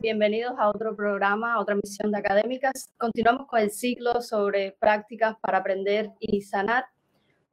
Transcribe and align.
Bienvenidos 0.00 0.54
a 0.58 0.68
otro 0.68 0.96
programa, 0.96 1.54
a 1.54 1.60
otra 1.60 1.74
misión 1.74 2.10
de 2.12 2.18
académicas. 2.18 2.90
Continuamos 2.96 3.46
con 3.46 3.60
el 3.60 3.70
ciclo 3.70 4.20
sobre 4.22 4.72
prácticas 4.72 5.36
para 5.40 5.58
aprender 5.58 6.10
y 6.18 6.40
sanar. 6.42 6.86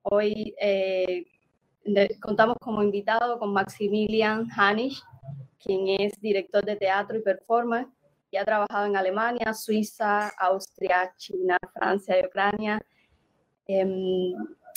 Hoy 0.04 0.56
eh, 0.62 1.26
contamos 2.22 2.58
como 2.62 2.82
invitado 2.82 3.40
con 3.40 3.52
Maximilian 3.52 4.48
Hanisch, 4.56 5.04
quien 5.64 6.00
es 6.00 6.20
director 6.22 6.64
de 6.64 6.76
teatro 6.76 7.18
y 7.18 7.22
performance 7.22 7.90
y 8.32 8.38
ha 8.38 8.46
trabajado 8.46 8.86
en 8.86 8.96
Alemania, 8.96 9.54
Suiza, 9.54 10.30
Austria, 10.40 11.14
China, 11.18 11.58
Francia 11.74 12.20
y 12.20 12.26
Ucrania. 12.26 12.80
Em, 13.68 14.34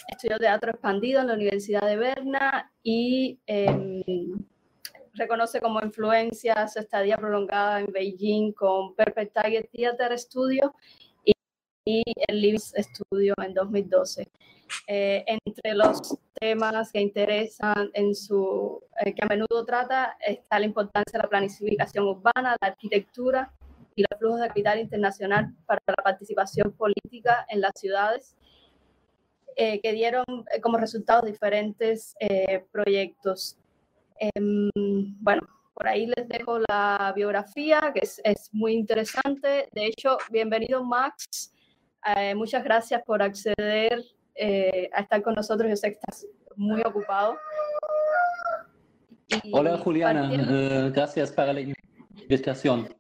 estudió 0.08 0.38
teatro 0.38 0.72
expandido 0.72 1.20
en 1.20 1.28
la 1.28 1.34
Universidad 1.34 1.86
de 1.86 1.96
Berna 1.96 2.72
y 2.82 3.38
em, 3.46 4.02
reconoce 5.14 5.60
como 5.60 5.80
influencia 5.82 6.66
su 6.68 6.78
estadía 6.78 7.16
prolongada 7.16 7.80
en 7.80 7.92
Beijing 7.92 8.52
con 8.52 8.94
Perfect 8.94 9.36
Tiger 9.42 9.68
Theater 9.72 10.18
Studio 10.18 10.74
y, 11.84 12.02
el 12.28 12.40
Living 12.40 12.58
Studio 12.58 13.34
en 13.44 13.54
2012. 13.54 14.30
Eh, 14.86 15.24
entre 15.26 15.74
los 15.74 16.16
temas 16.32 16.90
que 16.92 17.00
interesan 17.00 17.90
en 17.92 18.14
su, 18.14 18.82
eh, 19.04 19.14
que 19.14 19.22
a 19.22 19.26
menudo 19.26 19.64
trata 19.66 20.16
está 20.26 20.58
la 20.58 20.66
importancia 20.66 21.18
de 21.18 21.24
la 21.24 21.28
planificación 21.28 22.06
urbana, 22.06 22.56
la 22.60 22.68
arquitectura 22.68 23.52
y 23.94 24.02
los 24.02 24.18
flujos 24.18 24.40
de 24.40 24.48
capital 24.48 24.78
internacional 24.78 25.54
para 25.66 25.80
la 25.86 26.02
participación 26.02 26.72
política 26.72 27.44
en 27.50 27.60
las 27.60 27.72
ciudades, 27.76 28.34
eh, 29.56 29.80
que 29.82 29.92
dieron 29.92 30.24
como 30.62 30.78
resultado 30.78 31.26
diferentes 31.26 32.14
proyectos. 32.70 33.58
Em, 34.22 34.70
bueno, 35.20 35.42
por 35.74 35.88
ahí 35.88 36.06
les 36.06 36.28
dejo 36.28 36.60
la 36.68 37.12
biografía, 37.16 37.90
que 37.92 38.00
es, 38.02 38.20
es 38.22 38.50
muy 38.52 38.74
interesante. 38.74 39.68
De 39.72 39.86
hecho, 39.86 40.16
bienvenido 40.30 40.84
Max. 40.84 41.52
muchas 42.36 42.62
gracias 42.62 43.02
por 43.04 43.20
acceder 43.20 44.04
eh, 44.36 44.88
a 44.92 45.00
estar 45.00 45.22
con 45.22 45.34
nosotros. 45.34 45.68
Yo 45.68 45.76
sé 45.76 45.88
que 45.88 45.98
estás 45.98 46.26
muy 46.54 46.80
ocupado. 46.82 47.36
Hola 49.52 49.76
Juliana, 49.78 50.30
eh, 50.32 50.90
gracias 50.94 51.32
para 51.32 51.52
la 51.52 51.60
invitación. 51.60 52.94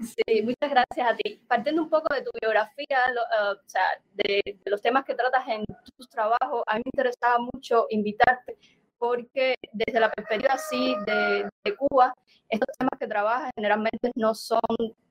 Sí, 0.00 0.42
muchas 0.44 0.70
gracias 0.70 1.12
a 1.12 1.16
ti. 1.16 1.42
Partiendo 1.48 1.82
un 1.82 1.90
poco 1.90 2.14
de 2.14 2.22
tu 2.22 2.30
biografía, 2.40 3.08
eh, 3.08 3.52
o 3.52 3.68
sea, 3.68 3.82
de, 4.12 4.60
los 4.66 4.80
temas 4.80 5.04
que 5.04 5.16
tratas 5.16 5.48
en 5.48 5.64
tus 5.96 6.08
trabajos, 6.08 6.62
a 6.68 6.76
mí 6.76 6.82
me 6.84 6.90
interesaba 6.94 7.38
mucho 7.52 7.86
invitarte 7.90 8.58
porque 8.98 9.54
desde 9.72 10.00
la 10.00 10.10
perspectiva 10.10 10.54
así 10.54 10.94
de, 11.06 11.48
de 11.64 11.76
Cuba, 11.76 12.14
estos 12.48 12.68
temas 12.78 12.98
que 12.98 13.06
trabajas 13.06 13.50
generalmente 13.54 14.10
no 14.14 14.34
son 14.34 14.60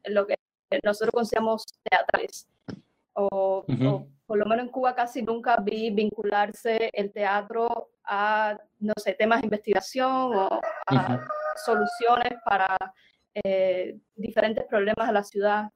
lo 0.05 0.27
que 0.27 0.35
nosotros 0.83 1.11
consideramos 1.11 1.63
teatrales. 1.83 2.47
O, 3.13 3.65
por 4.25 4.37
lo 4.37 4.45
menos 4.45 4.65
en 4.65 4.71
Cuba 4.71 4.93
casi 4.93 5.21
nunca 5.21 5.57
vi 5.57 5.89
vincularse 5.89 6.89
el 6.93 7.11
teatro 7.11 7.89
a, 8.03 8.57
no 8.79 8.93
sé, 8.97 9.13
temas 9.13 9.41
de 9.41 9.47
investigación 9.47 10.35
o 10.35 10.61
a 10.87 11.25
soluciones 11.65 12.33
para 12.45 12.77
eh, 13.33 13.97
diferentes 14.15 14.65
problemas 14.65 15.07
de 15.07 15.13
la 15.13 15.23
ciudad. 15.23 15.69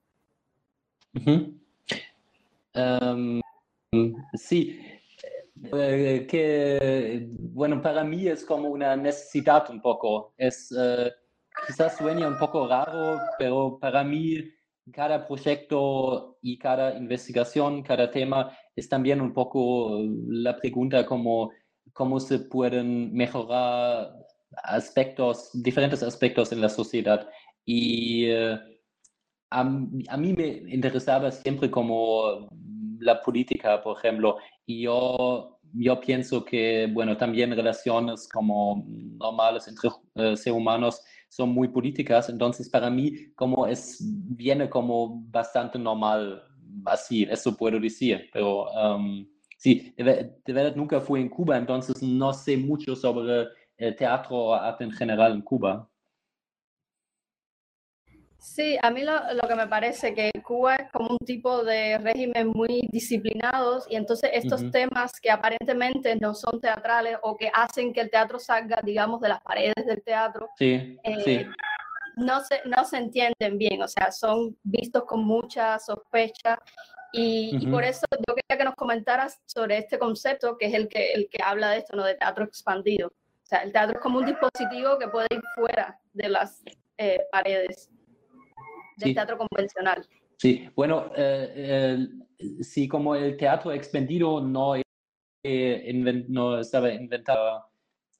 Em, 2.73 3.41
sí, 4.33 4.79
eh, 5.73 6.27
que 6.29 7.27
bueno, 7.29 7.81
para 7.81 8.03
mí 8.03 8.27
es 8.27 8.43
como 8.43 8.69
una 8.69 8.95
necesidad 8.95 9.69
un 9.69 9.81
poco. 9.81 10.33
Es 10.37 10.73
eh, 10.77 11.11
quizás 11.67 11.97
sueña 11.97 12.27
un 12.27 12.37
poco 12.37 12.67
raro, 12.67 13.19
pero 13.37 13.77
para 13.79 14.03
mí 14.03 14.43
cada 14.91 15.27
proyecto 15.27 16.37
y 16.41 16.57
cada 16.57 16.97
investigación, 16.97 17.83
cada 17.83 18.09
tema 18.09 18.57
es 18.75 18.89
también 18.89 19.21
un 19.21 19.33
poco 19.33 19.99
la 20.27 20.57
pregunta 20.57 21.05
como 21.05 21.51
cómo 21.93 22.19
se 22.19 22.39
pueden 22.39 23.13
mejorar 23.13 24.13
aspectos, 24.63 25.49
diferentes 25.53 26.03
aspectos 26.03 26.51
en 26.51 26.61
la 26.61 26.69
sociedad. 26.69 27.29
Y 27.65 28.25
eh, 28.25 28.59
a, 29.49 29.63
mí 29.63 30.33
me 30.33 30.47
interesaba 30.73 31.31
siempre 31.31 31.69
como 31.69 32.49
la 32.99 33.21
política, 33.21 33.81
por 33.81 33.97
ejemplo, 33.97 34.37
y 34.65 34.83
yo, 34.83 35.50
yo 35.73 35.99
pienso 35.99 36.43
que, 36.43 36.89
bueno, 36.91 37.17
también 37.17 37.55
relaciones 37.55 38.27
como 38.27 38.83
normales 38.85 39.67
entre 39.67 39.89
eh, 40.15 40.37
seres 40.37 40.57
humanos 40.57 41.01
son 41.29 41.49
muy 41.49 41.69
políticas, 41.69 42.29
entonces 42.29 42.69
para 42.69 42.89
mí 42.89 43.31
como 43.35 43.65
es, 43.65 43.97
viene 44.01 44.69
como 44.69 45.23
bastante 45.29 45.79
normal 45.79 46.43
así, 46.85 47.23
eso 47.29 47.55
puedo 47.55 47.79
decir, 47.79 48.29
pero 48.33 48.65
um, 48.71 49.25
sí, 49.57 49.93
de, 49.97 50.35
verdad 50.45 50.75
nunca 50.75 50.99
fui 50.99 51.21
en 51.21 51.29
Cuba, 51.29 51.57
entonces 51.57 52.01
no 52.03 52.33
sé 52.33 52.57
mucho 52.57 52.95
sobre 52.95 53.47
el 53.77 53.95
teatro 53.95 54.35
o 54.35 54.53
arte 54.53 54.83
en 54.83 54.91
general 54.91 55.33
en 55.33 55.41
Cuba. 55.41 55.89
Sí, 58.41 58.75
a 58.81 58.89
mí 58.89 59.03
lo, 59.03 59.13
lo, 59.35 59.47
que 59.47 59.53
me 59.53 59.67
parece 59.67 60.15
que 60.15 60.31
Cuba 60.43 60.75
es 60.75 60.91
como 60.91 61.11
un 61.11 61.19
tipo 61.19 61.63
de 61.63 61.99
régimen 61.99 62.47
muy 62.47 62.87
disciplinados 62.91 63.85
y 63.87 63.95
entonces 63.95 64.31
estos 64.33 64.71
temas 64.71 65.11
que 65.21 65.29
aparentemente 65.29 66.15
no 66.15 66.33
son 66.33 66.59
teatrales 66.59 67.19
o 67.21 67.37
que 67.37 67.51
hacen 67.53 67.93
que 67.93 68.01
el 68.01 68.09
teatro 68.09 68.39
salga, 68.39 68.81
digamos, 68.83 69.21
de 69.21 69.29
las 69.29 69.43
paredes 69.43 69.85
del 69.85 70.01
teatro, 70.01 70.49
sí, 70.57 70.97
eh, 71.03 71.47
No, 72.17 72.43
se, 72.43 72.61
no 72.65 72.83
se 72.83 72.97
entienden 72.97 73.59
bien, 73.59 73.79
o 73.83 73.87
sea, 73.87 74.11
son 74.11 74.57
vistos 74.63 75.03
con 75.03 75.23
mucha 75.23 75.77
sospecha 75.77 76.59
y, 77.13 77.67
por 77.67 77.83
eso 77.83 78.07
yo 78.27 78.33
quería 78.33 78.57
que 78.57 78.65
nos 78.65 78.75
comentaras 78.75 79.39
sobre 79.45 79.77
este 79.77 79.99
concepto 79.99 80.57
que 80.57 80.65
es 80.65 80.73
el 80.73 80.87
que, 80.87 81.13
el 81.13 81.29
que 81.29 81.43
habla 81.43 81.69
de 81.69 81.77
esto, 81.77 81.95
¿no? 81.95 82.05
De 82.05 82.15
teatro 82.15 82.45
expandido. 82.45 83.09
O 83.09 83.45
sea, 83.45 83.59
el 83.59 83.71
teatro 83.71 83.97
es 83.97 84.01
como 84.01 84.17
un 84.17 84.25
dispositivo 84.25 84.97
que 84.97 85.09
puede 85.09 85.27
ir 85.29 85.41
fuera 85.53 85.99
de 86.13 86.29
las 86.29 86.63
eh, 86.97 87.19
paredes 87.31 87.90
del 89.05 89.13
teatro 89.13 89.37
convencional. 89.37 90.05
Sí, 90.37 90.67
bueno, 90.75 91.11
eh, 91.15 92.07
sí, 92.61 92.87
como 92.87 93.15
el 93.15 93.37
teatro 93.37 93.71
expandido 93.71 94.41
no, 94.41 94.75
eh, 95.43 96.25
no 96.29 96.59
estaba 96.59 96.91
inventado 96.91 97.65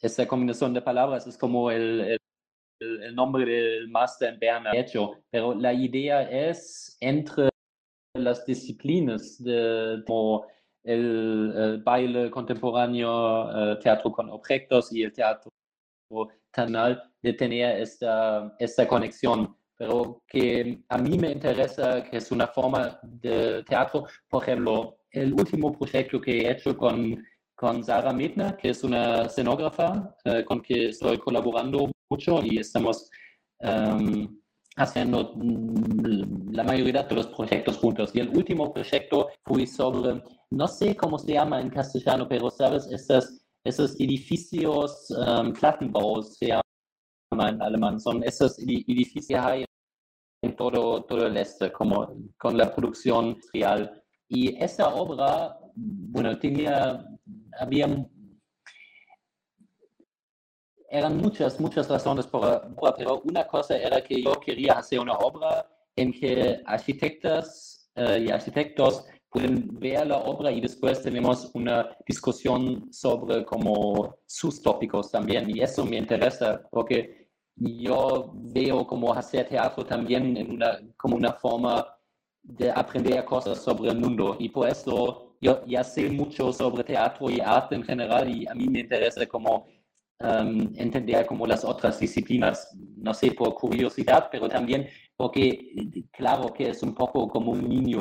esa 0.02 0.28
combinación 0.28 0.74
de 0.74 0.82
palabras, 0.82 1.26
es 1.28 1.38
como 1.38 1.72
el, 1.72 2.18
el, 2.80 3.16
nombre 3.16 3.46
del 3.46 3.88
máster 3.90 4.34
en 4.34 4.40
Berna 4.40 4.72
hecho, 4.74 5.12
pero 5.30 5.54
la 5.54 5.74
idea 5.74 6.24
es 6.24 6.98
entre 7.00 7.50
las 8.16 8.46
disciplinas 8.46 9.42
de 9.44 10.04
como 10.06 10.46
el, 10.84 11.82
baile 11.84 12.30
contemporáneo, 12.32 13.78
teatro 13.80 14.12
con 14.12 14.30
objetos 14.30 14.92
y 14.92 15.04
el 15.04 15.14
teatro 15.14 15.52
canal 16.52 17.02
de 17.22 17.34
tener 17.34 17.82
esta, 17.82 18.54
esta 18.60 18.88
conexión 18.88 19.56
pero 19.82 20.22
que 20.28 20.84
a 20.90 20.98
mí 21.00 21.18
me 21.18 21.32
interesa, 21.32 22.04
que 22.04 22.18
es 22.18 22.32
una 22.32 22.46
forma 22.46 23.00
de 23.02 23.64
teatro. 23.64 24.06
Por 24.30 24.44
ejemplo, 24.44 25.00
el 25.10 25.34
último 25.34 25.72
proyecto 25.76 26.22
que 26.22 26.42
he 26.42 26.52
hecho 26.52 26.78
con, 26.78 27.18
con 27.56 27.84
Sara 27.84 28.14
Medna, 28.14 28.56
que 28.56 28.70
es 28.70 28.84
una 28.84 29.24
escenógrafa 29.24 30.16
eh, 30.26 30.46
con 30.46 30.62
que 30.62 30.90
estoy 30.90 31.18
colaborando 31.18 31.90
mucho 32.12 32.44
y 32.44 32.60
estamos 32.60 33.10
em, 33.58 34.28
haciendo 34.76 35.34
mm, 35.36 36.52
la 36.54 36.64
mayoría 36.64 37.02
de 37.02 37.16
los 37.16 37.26
proyectos 37.30 37.78
juntos. 37.78 38.12
Y 38.14 38.20
el 38.20 38.30
último 38.38 38.72
proyecto 38.72 39.30
fue 39.44 39.66
sobre, 39.66 40.22
no 40.52 40.68
sé 40.68 40.96
cómo 40.96 41.18
se 41.18 41.34
llama 41.34 41.60
en 41.60 41.72
castellano, 41.72 42.28
pero 42.30 42.52
sabes, 42.52 42.86
esos, 42.92 43.42
esos 43.64 44.00
edificios 44.00 45.08
um, 45.10 45.52
se 46.22 46.46
llama 46.50 47.50
en 47.50 47.62
alemán, 47.64 48.00
son 48.00 48.24
esos 48.24 48.60
edificios 48.60 49.71
en 50.42 50.56
todo, 50.56 51.04
todo 51.04 51.28
el 51.28 51.38
este, 51.38 51.72
como 51.72 52.16
con 52.38 52.58
la 52.58 52.74
producción 52.74 53.38
real. 53.54 54.04
Y 54.28 54.62
esa 54.62 54.94
obra, 54.96 55.60
bueno, 55.76 56.38
tenía, 56.40 57.06
había, 57.60 57.88
eran 60.90 61.18
muchas, 61.18 61.60
muchas 61.60 61.88
razones 61.90 62.28
por, 62.28 62.76
pero 62.98 63.22
una 63.24 63.46
cosa 63.46 63.78
era 63.78 64.02
que 64.02 64.22
yo 64.22 64.34
quería 64.40 64.74
hacer 64.74 65.00
una 65.00 65.14
obra 65.18 65.68
en 65.96 66.12
que 66.12 66.62
arquitectas 66.66 67.92
eh, 67.96 68.26
y 68.28 68.32
arquitectos 68.32 69.06
pueden 69.30 69.80
ver 69.80 70.08
la 70.08 70.18
obra 70.18 70.52
y 70.52 70.60
después 70.60 71.02
tenemos 71.02 71.52
una 71.54 71.96
discusión 72.06 72.92
sobre 72.92 73.46
como 73.46 74.18
sus 74.26 74.62
tópicos 74.62 75.12
también. 75.12 75.50
Y 75.50 75.62
eso 75.62 75.86
me 75.86 75.98
interesa 75.98 76.62
porque 76.70 77.21
yo 77.56 78.32
veo 78.34 78.86
como 78.86 79.14
hacer 79.14 79.48
teatro 79.48 79.86
también 79.86 80.36
en 80.38 80.52
una, 80.52 80.80
como 80.98 81.16
una 81.16 81.34
forma 81.34 81.86
de 82.44 82.72
aprender 82.72 83.24
cosas 83.26 83.60
sobre 83.60 83.92
el 83.92 84.00
mundo. 84.00 84.36
Y 84.40 84.50
por 84.50 84.68
eso 84.68 85.36
yo 85.42 85.64
ya 85.66 85.84
sé 85.84 86.10
mucho 86.10 86.52
sobre 86.54 86.84
teatro 86.84 87.30
y 87.30 87.40
arte 87.40 87.76
en 87.76 87.84
general 87.84 88.30
y 88.30 88.48
a 88.48 88.54
mí 88.54 88.68
me 88.68 88.82
interesa 88.82 89.26
como 89.26 89.68
um, 90.20 90.72
entender 90.76 91.26
como 91.26 91.48
las 91.48 91.64
otras 91.64 92.00
disciplinas, 92.00 92.76
no 92.98 93.14
sé, 93.14 93.32
por 93.32 93.54
curiosidad, 93.56 94.30
pero 94.32 94.48
también 94.48 94.88
porque 95.16 95.74
claro 96.12 96.52
que 96.54 96.70
es 96.70 96.82
un 96.82 96.96
poco 96.96 97.28
como 97.28 97.52
un 97.52 97.68
niño 97.70 98.00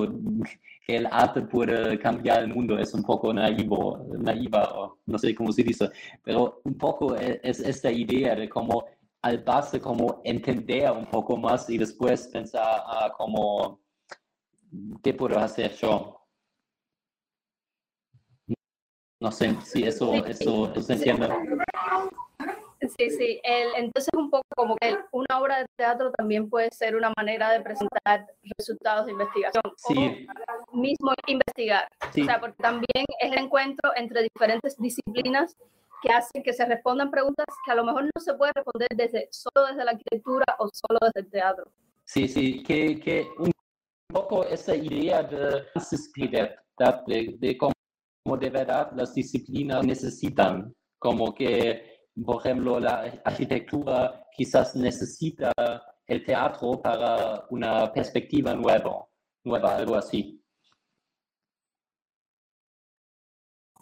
que 0.86 0.96
el 0.96 1.06
arte 1.10 1.42
puede 1.42 1.98
cambiar 1.98 2.42
el 2.42 2.48
mundo, 2.48 2.78
es 2.78 2.94
un 2.94 3.02
poco 3.02 3.32
naivo, 3.32 4.06
naiva, 4.18 4.72
o 4.74 4.98
no 5.06 5.18
sé 5.18 5.34
cómo 5.34 5.52
se 5.52 5.62
dice, 5.62 5.90
pero 6.22 6.60
un 6.64 6.78
poco 6.78 7.14
es, 7.16 7.60
esta 7.60 7.92
idea 7.92 8.34
de 8.34 8.48
como 8.48 8.84
al 9.22 9.38
base 9.38 9.80
como 9.80 10.20
entender 10.24 10.90
un 10.90 11.06
poco 11.06 11.36
más 11.36 11.68
y 11.68 11.78
después 11.78 12.28
pensar 12.28 12.82
a 12.86 13.12
como, 13.16 13.80
¿qué 15.02 15.12
puedo 15.12 15.38
hacer 15.38 15.72
yo? 15.76 16.16
No 19.20 19.30
sé 19.30 19.54
si 19.62 19.82
eso, 19.84 20.14
eso, 20.24 20.72
se 20.80 20.92
entiende. 20.94 21.28
Sí, 22.96 23.10
sí. 23.10 23.40
entonces 23.44 24.08
un 24.16 24.30
poco 24.30 24.42
como 24.56 24.76
que 24.76 24.96
una 25.12 25.38
obra 25.38 25.58
de 25.58 25.66
teatro 25.76 26.10
también 26.12 26.48
puede 26.48 26.70
ser 26.70 26.96
una 26.96 27.12
manera 27.14 27.50
de 27.50 27.60
presentar 27.60 28.26
resultados 28.56 29.04
de 29.04 29.12
investigación. 29.12 29.62
Sí. 29.76 30.26
O 30.72 30.76
mismo 30.76 31.12
investigar. 31.26 31.86
O 32.08 32.24
sea, 32.24 32.40
porque 32.40 32.62
también 32.62 33.04
es 33.18 33.32
el 33.32 33.38
encuentro 33.38 33.92
entre 33.94 34.22
diferentes 34.22 34.78
disciplinas 34.78 35.54
que 36.02 36.12
hacen 36.12 36.42
que 36.42 36.52
se 36.52 36.64
respondan 36.64 37.10
preguntas 37.10 37.46
que 37.64 37.72
a 37.72 37.74
lo 37.74 37.84
mejor 37.84 38.04
no 38.04 38.20
se 38.20 38.34
puede 38.34 38.52
responder 38.54 38.88
desde, 38.96 39.28
solo 39.30 39.66
desde 39.68 39.84
la 39.84 39.92
arquitectura 39.92 40.44
o 40.58 40.68
solo 40.72 40.98
desde 41.02 41.20
el 41.26 41.30
teatro. 41.30 41.72
Sí, 42.04 42.26
sí, 42.26 42.62
que, 42.62 42.98
que 42.98 43.28
un 43.38 43.52
poco 44.12 44.44
esa 44.44 44.74
idea 44.74 45.22
de, 45.22 45.64
de, 47.06 47.36
de 47.38 47.58
cómo 47.58 47.72
de 48.38 48.50
verdad 48.50 48.90
las 48.94 49.14
disciplinas 49.14 49.84
necesitan, 49.84 50.74
como 50.98 51.34
que, 51.34 52.08
por 52.24 52.40
ejemplo, 52.40 52.80
la 52.80 53.20
arquitectura 53.24 54.26
quizás 54.36 54.74
necesita 54.76 55.52
el 56.06 56.24
teatro 56.24 56.80
para 56.82 57.46
una 57.50 57.92
perspectiva 57.92 58.54
nueva, 58.54 59.06
nueva 59.44 59.76
algo 59.76 59.94
así. 59.94 60.39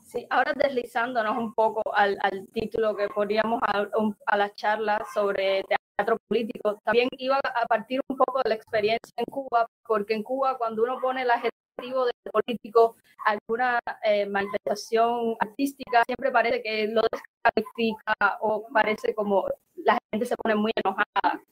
Sí, 0.08 0.26
ahora 0.30 0.54
deslizándonos 0.56 1.36
un 1.36 1.52
poco 1.52 1.82
al, 1.94 2.18
título 2.54 2.96
que 2.96 3.08
poníamos 3.08 3.60
a, 3.62 3.86
a, 4.26 4.36
la 4.38 4.50
charla 4.54 5.04
sobre 5.12 5.62
teatro 5.64 6.16
político, 6.26 6.80
también 6.82 7.10
iba 7.18 7.36
a 7.36 7.66
partir 7.66 8.00
un 8.08 8.16
poco 8.16 8.40
de 8.42 8.48
la 8.48 8.54
experiencia 8.54 9.12
en 9.18 9.26
Cuba, 9.30 9.66
porque 9.86 10.14
en 10.14 10.22
Cuba 10.22 10.56
cuando 10.56 10.82
uno 10.82 10.98
pone 10.98 11.22
el 11.22 11.30
adjetivo 11.30 12.06
de 12.06 12.12
político 12.32 12.96
alguna 13.26 13.78
eh, 14.02 14.24
manifestación 14.24 15.36
artística, 15.40 16.02
siempre 16.06 16.30
parece 16.30 16.62
que 16.62 16.86
lo 16.86 17.02
descalifica 17.12 18.38
o 18.40 18.66
parece 18.72 19.14
como 19.14 19.44
la 19.76 19.98
gente 20.10 20.24
se 20.24 20.36
pone 20.36 20.54
muy 20.54 20.72
enojada. 20.82 21.42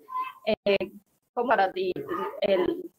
Eh, 0.47 0.93
¿Cómo 1.35 1.49
para 1.49 1.71
ti? 1.71 1.93
El, 2.41 2.91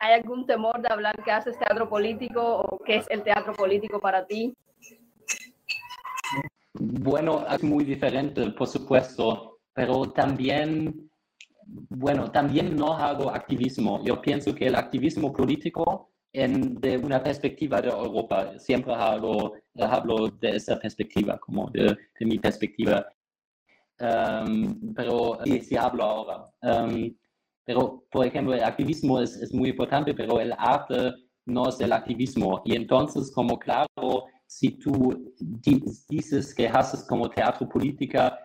¿Hay 0.00 0.12
algún 0.14 0.46
temor 0.46 0.80
de 0.80 0.88
hablar 0.92 1.22
que 1.24 1.30
haces 1.30 1.58
teatro 1.58 1.88
político 1.88 2.40
o 2.40 2.78
qué 2.84 2.96
es 2.96 3.06
el 3.10 3.22
teatro 3.22 3.52
político 3.52 4.00
para 4.00 4.24
ti? 4.26 4.54
Bueno, 6.74 7.44
es 7.50 7.62
muy 7.64 7.84
diferente, 7.84 8.48
por 8.52 8.68
supuesto, 8.68 9.58
pero 9.72 10.10
también, 10.12 11.10
bueno, 11.88 12.30
también 12.30 12.76
no 12.76 12.92
hago 12.92 13.30
activismo. 13.30 14.00
Yo 14.04 14.20
pienso 14.20 14.54
que 14.54 14.68
el 14.68 14.76
activismo 14.76 15.32
político 15.32 16.12
en, 16.32 16.80
de 16.80 16.98
una 16.98 17.22
perspectiva 17.22 17.80
de 17.80 17.88
Europa, 17.88 18.58
siempre 18.58 18.94
hago, 18.94 19.54
hablo 19.80 20.28
de 20.28 20.56
esa 20.56 20.78
perspectiva, 20.78 21.38
como 21.38 21.70
de, 21.70 21.96
mi 22.20 22.38
perspectiva. 22.38 23.06
Um, 24.00 24.94
pero 24.94 25.40
sí, 25.44 25.76
hablo 25.76 26.04
ahora. 26.04 26.48
Um, 26.62 27.12
pero, 27.68 28.02
por 28.10 28.24
ejemplo, 28.24 28.54
el 28.54 28.64
activismo 28.64 29.20
es, 29.20 29.36
es 29.36 29.52
muy 29.52 29.68
importante, 29.68 30.14
pero 30.14 30.40
el 30.40 30.54
arte 30.56 31.12
no 31.44 31.68
es 31.68 31.78
el 31.80 31.92
activismo. 31.92 32.62
Y 32.64 32.74
entonces, 32.74 33.30
como 33.30 33.58
claro, 33.58 34.24
si 34.46 34.70
tú 34.70 35.34
dices 36.08 36.54
que 36.54 36.66
haces 36.66 37.04
como 37.06 37.28
teatro 37.28 37.68
política, 37.68 38.38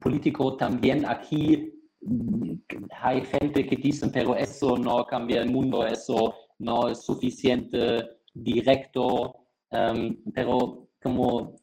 político, 0.00 0.56
también 0.56 1.04
aquí 1.04 1.74
mm, 2.00 2.54
hay 3.02 3.20
gente 3.26 3.66
que 3.66 3.76
dice, 3.76 4.08
pero 4.08 4.34
eso 4.34 4.78
no 4.78 5.04
cambia 5.04 5.42
el 5.42 5.50
mundo, 5.50 5.86
eso 5.86 6.34
no 6.58 6.88
es 6.88 7.02
suficiente 7.02 8.02
directo, 8.32 9.34
um, 9.72 10.16
pero 10.32 10.88
como 11.02 11.54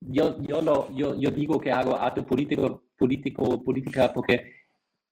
yo, 0.00 0.36
yo, 0.42 0.60
lo, 0.60 0.94
yo, 0.94 1.18
yo 1.18 1.30
digo 1.30 1.58
que 1.58 1.72
hago 1.72 1.96
arte 1.96 2.22
político, 2.22 2.82
político, 2.98 3.64
política 3.64 4.12
porque 4.12 4.57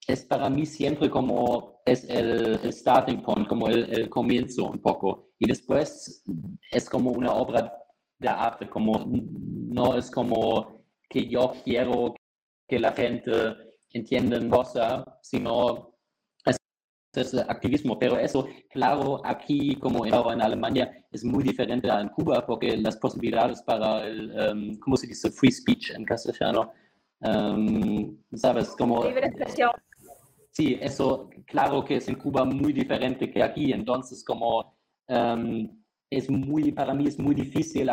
es 0.07 0.25
para 0.25 0.49
mí 0.49 0.65
siempre 0.67 1.11
como 1.11 1.81
es 1.85 2.05
el, 2.09 2.73
starting 2.73 3.23
point, 3.23 3.49
como 3.49 3.69
el, 3.69 4.09
comienzo 4.09 4.71
un 4.71 4.79
poco. 4.79 5.31
Y 5.39 5.47
después 5.47 6.23
es 6.71 6.89
como 6.89 7.11
una 7.11 7.33
obra 7.33 7.73
de 8.19 8.29
arte, 8.29 8.69
como 8.69 9.05
no 9.07 9.97
es 9.97 10.11
como 10.11 10.85
que 11.09 11.29
yo 11.29 11.53
quiero 11.65 12.15
que 12.69 12.79
la 12.79 12.93
gente 12.93 13.33
entienda 13.91 14.39
cosa, 14.49 15.05
sino 15.23 15.95
es, 16.45 16.57
es 17.15 17.35
activismo. 17.35 17.99
Pero 17.99 18.19
eso, 18.19 18.47
claro, 18.71 19.21
aquí 19.25 19.77
como 19.77 20.07
en 20.07 20.41
Alemania 20.41 21.05
es 21.11 21.25
muy 21.25 21.43
diferente 21.43 21.91
a 21.91 22.01
en 22.01 22.09
Cuba 22.11 22.47
porque 22.47 22.77
las 22.77 22.97
posibilidades 22.97 23.63
para 23.63 24.07
el, 24.07 24.31
um, 24.31 24.79
¿cómo 24.79 24.97
se 24.97 25.09
dice? 25.09 25.31
Free 25.31 25.51
speech 25.51 25.91
en 25.91 26.05
castellano. 26.05 26.73
Um, 27.21 28.17
¿Sabes? 28.35 28.69
Como... 28.77 29.03
sí, 30.57 30.79
eso 30.81 31.29
claro 31.47 31.85
que 31.85 31.97
es 31.97 32.09
en 32.09 32.17
Cuba 32.17 32.45
muy 32.45 32.73
diferente 32.73 33.31
que 33.31 33.43
aquí, 33.43 33.73
entonces 33.73 34.25
como 34.25 34.75
um, 35.09 35.69
es 36.11 36.31
muy, 36.31 36.73
para 36.73 36.95
mí 36.95 37.07
es 37.07 37.19
muy 37.19 37.35
difícil 37.35 37.91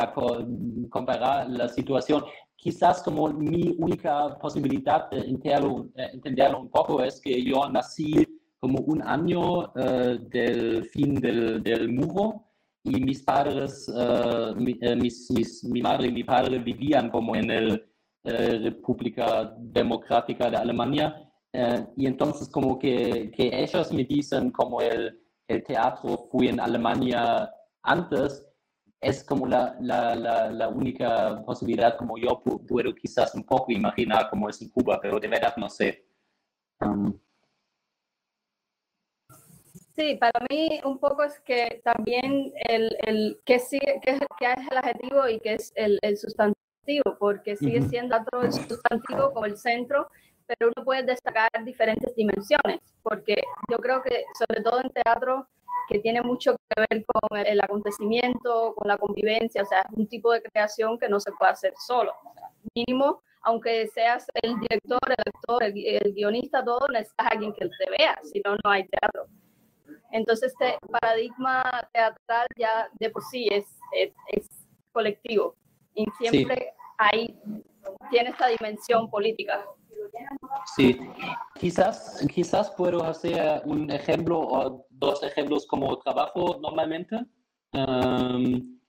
comparar 0.89 1.49
la 1.49 1.67
situación. 1.67 2.23
Quizás 2.55 3.03
como 3.03 3.27
mi 3.33 3.75
única 3.77 4.37
posibilidad 4.39 5.09
de 5.09 5.19
entenderlo, 5.19 5.89
eh, 5.95 6.11
entenderlo 6.13 6.61
un 6.61 6.69
poco 6.69 7.03
es 7.03 7.19
que 7.19 7.43
yo 7.43 7.67
nací 7.69 8.25
como 8.59 8.79
un 8.79 9.01
año 9.01 9.63
uh, 9.63 10.17
del 10.29 10.85
fin 10.85 11.15
del, 11.15 11.61
del, 11.61 11.89
muro 11.89 12.45
y 12.85 13.01
mis 13.01 13.23
padres, 13.23 13.89
uh, 13.89 14.55
mi, 14.55 14.79
mis, 14.95 15.29
mis, 15.31 15.63
mi, 15.65 15.81
madre 15.81 16.07
y 16.07 16.13
mi 16.13 16.23
padre 16.23 16.59
vivían 16.59 17.09
como 17.09 17.35
en 17.35 17.47
la 17.47 17.79
República 18.23 19.53
Democrática 19.59 20.49
de 20.49 20.55
Alemania 20.55 21.32
eh, 21.53 21.85
y 21.95 22.07
entonces 22.07 22.49
como 22.49 22.79
que, 22.79 23.31
que, 23.31 23.49
ellos 23.63 23.93
me 23.93 24.03
dicen 24.03 24.51
como 24.51 24.81
el, 24.81 25.19
el, 25.47 25.63
teatro 25.63 26.27
fue 26.31 26.49
en 26.49 26.59
Alemania 26.59 27.49
antes, 27.83 28.45
es 28.99 29.23
como 29.23 29.45
la, 29.45 29.75
la, 29.79 30.15
la, 30.15 30.69
única 30.69 31.43
posibilidad 31.45 31.97
como 31.97 32.17
yo 32.17 32.41
puedo 32.41 32.95
quizás 32.95 33.35
un 33.35 33.43
poco 33.43 33.71
imaginar 33.71 34.29
como 34.29 34.49
es 34.49 34.61
en 34.61 34.69
Cuba, 34.69 34.99
pero 35.01 35.19
de 35.19 35.27
verdad 35.27 35.53
no 35.57 35.69
sé. 35.69 36.05
Um, 36.81 37.19
Sí, 39.95 40.15
para 40.15 40.43
mí 40.49 40.81
un 40.85 40.97
poco 40.97 41.23
es 41.23 41.39
que 41.41 41.81
también 41.83 42.51
el, 42.67 42.97
el 43.05 43.39
que, 43.45 43.59
sigue, 43.59 43.99
que, 44.01 44.11
es 44.11 44.21
el 44.71 44.77
adjetivo 44.77 45.27
y 45.29 45.39
que 45.39 45.53
es 45.53 45.71
el, 45.75 45.99
el 46.01 46.17
sustantivo, 46.17 47.15
porque 47.19 47.55
sigue 47.55 47.83
siendo 47.83 48.17
otro 48.17 48.41
el 48.41 48.51
sustantivo 48.51 49.31
como 49.31 49.45
el 49.45 49.55
centro 49.55 50.09
pero 50.57 50.71
uno 50.75 50.85
puede 50.85 51.03
destacar 51.03 51.49
diferentes 51.63 52.15
dimensiones, 52.15 52.79
porque 53.01 53.35
yo 53.69 53.77
creo 53.77 54.01
que 54.01 54.25
sobre 54.37 54.61
todo 54.61 54.81
en 54.81 54.89
teatro, 54.89 55.47
que 55.87 55.99
tiene 55.99 56.21
mucho 56.21 56.55
que 56.69 56.85
ver 56.89 57.05
con 57.05 57.37
el 57.37 57.59
acontecimiento, 57.61 58.73
con 58.75 58.87
la 58.87 58.97
convivencia, 58.97 59.63
o 59.63 59.65
sea, 59.65 59.81
es 59.81 59.97
un 59.97 60.07
tipo 60.07 60.31
de 60.31 60.41
creación 60.41 60.97
que 60.97 61.09
no 61.09 61.19
se 61.19 61.31
puede 61.33 61.51
hacer 61.51 61.73
solo. 61.77 62.13
mínimo, 62.75 63.21
aunque 63.43 63.87
seas 63.87 64.25
el 64.41 64.57
director, 64.59 64.99
el 65.05 65.15
actor, 65.25 65.63
el, 65.63 66.13
guionista, 66.13 66.63
todo, 66.63 66.87
necesitas 66.87 67.27
a 67.27 67.29
alguien 67.29 67.53
que 67.53 67.65
te 67.65 67.89
vea, 67.97 68.17
si 68.23 68.41
no, 68.45 68.55
no 68.63 68.69
hay 68.69 68.87
teatro. 68.87 69.27
Entonces, 70.11 70.53
este 70.53 70.77
paradigma 71.01 71.63
teatral 71.91 72.47
ya 72.57 72.87
de 72.93 73.09
por 73.09 73.23
sí 73.23 73.47
es, 73.51 73.65
es, 74.29 74.47
colectivo 74.91 75.55
y 75.95 76.05
siempre 76.19 76.71
hay, 76.99 77.35
tiene 78.11 78.29
esta 78.29 78.47
dimensión 78.47 79.09
política. 79.09 79.65
Sí, 80.75 80.97
quizás, 81.59 82.25
quizás 82.33 82.71
puedo 82.71 83.03
hacer 83.03 83.61
un 83.65 83.91
ejemplo 83.91 84.39
o 84.39 84.85
dos 84.89 85.23
ejemplos 85.23 85.67
como 85.67 85.97
trabajo 85.99 86.59
normalmente. 86.61 87.17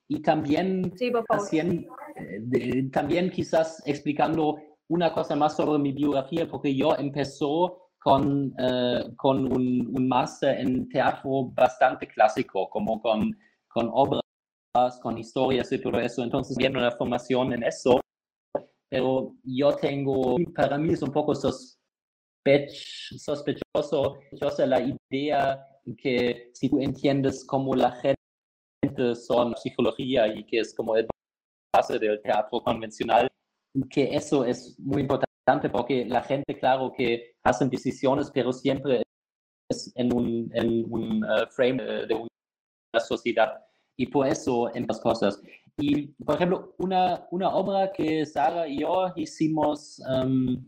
y 0.09 0.21
también, 0.23 0.93
también 2.93 3.31
quizás 3.31 3.83
explicando 3.87 4.59
una 4.89 5.13
cosa 5.13 5.35
más 5.35 5.57
sobre 5.57 5.79
mi 5.79 5.93
biografía, 5.93 6.47
porque 6.47 6.75
yo 6.75 6.95
empezó 6.97 7.91
con, 7.99 8.55
eh, 8.59 9.03
con 9.17 9.51
un, 9.51 9.91
un 9.97 10.09
máster 10.09 10.61
en 10.61 10.89
teatro 10.91 11.51
bastante 11.55 12.07
clásico, 12.07 12.69
como 12.69 13.01
con, 13.01 13.35
con 13.67 13.91
obras, 13.93 14.21
con 15.03 15.17
historias 15.17 15.73
y 15.73 15.81
todo 15.81 15.99
eso. 15.99 16.23
Entonces, 16.23 16.57
viendo 16.57 16.79
una 16.79 16.91
formación 16.91 17.55
en 17.55 17.63
eso, 17.63 18.01
pero 18.95 19.35
yo 19.43 19.75
tengo, 19.75 20.37
para 20.55 20.79
mí 20.79 20.93
es 20.93 21.03
un 21.03 21.11
poco 21.11 21.35
sospechoso, 21.35 21.81
sospechosa 23.75 24.67
la 24.67 24.81
idea 24.81 25.67
que 25.99 26.53
si 26.55 26.69
tú 26.69 26.79
entiendes 26.79 27.45
cómo 27.45 27.75
la 27.75 27.91
gente 27.91 29.17
son 29.17 29.57
psicología 29.57 30.29
y 30.29 30.47
que 30.47 30.61
es 30.61 30.73
como 30.73 30.95
el 30.95 31.09
base 31.75 31.99
del 31.99 32.23
teatro 32.23 32.63
convencional, 32.63 33.27
que 33.91 34.15
eso 34.15 34.45
es 34.45 34.79
muy 34.79 35.03
importante 35.03 35.69
porque 35.71 36.05
la 36.05 36.23
gente, 36.23 36.57
claro, 36.57 36.93
que 36.97 37.35
hacen 37.43 37.69
decisiones, 37.69 38.31
pero 38.33 38.53
siempre 38.53 39.03
es 39.69 39.93
en 39.97 40.15
un, 40.15 40.53
en 40.55 40.85
un 40.89 41.25
uh, 41.25 41.49
frame 41.51 41.83
de, 41.83 42.15
una 42.15 43.01
sociedad. 43.05 43.61
Y 43.97 44.07
por 44.07 44.29
eso 44.29 44.73
en 44.73 44.87
las 44.87 45.01
cosas. 45.01 45.43
Y, 45.79 46.09
por 46.25 46.37
ejemplo, 46.37 46.75
una, 46.79 47.27
una 47.31 47.49
obra 47.49 47.93
que 47.93 48.25
Sara 48.25 48.69
y 48.69 48.81
yo 48.81 49.13
hicimos 49.17 50.01
um, 50.09 50.65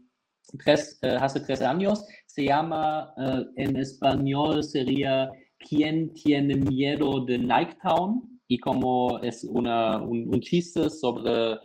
tres, 0.64 0.98
uh, 1.02 1.22
hace 1.22 1.40
tres 1.40 1.62
años 1.62 2.04
se 2.26 2.44
llama, 2.44 3.14
uh, 3.16 3.44
en 3.56 3.76
español 3.76 4.62
sería 4.64 5.30
¿Quién 5.58 6.12
tiene 6.12 6.56
miedo 6.56 7.24
de 7.24 7.38
Nike 7.38 7.76
Town? 7.82 8.22
Y 8.48 8.58
como 8.58 9.18
es 9.20 9.42
una, 9.44 9.98
un, 10.02 10.28
un 10.32 10.40
chiste 10.40 10.90
sobre 10.90 11.58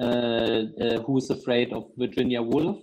Uh, 0.00 0.70
uh, 0.78 1.02
Who 1.02 1.18
is 1.18 1.28
Afraid 1.28 1.72
of 1.72 1.90
Virginia 1.96 2.40
Woolf, 2.40 2.78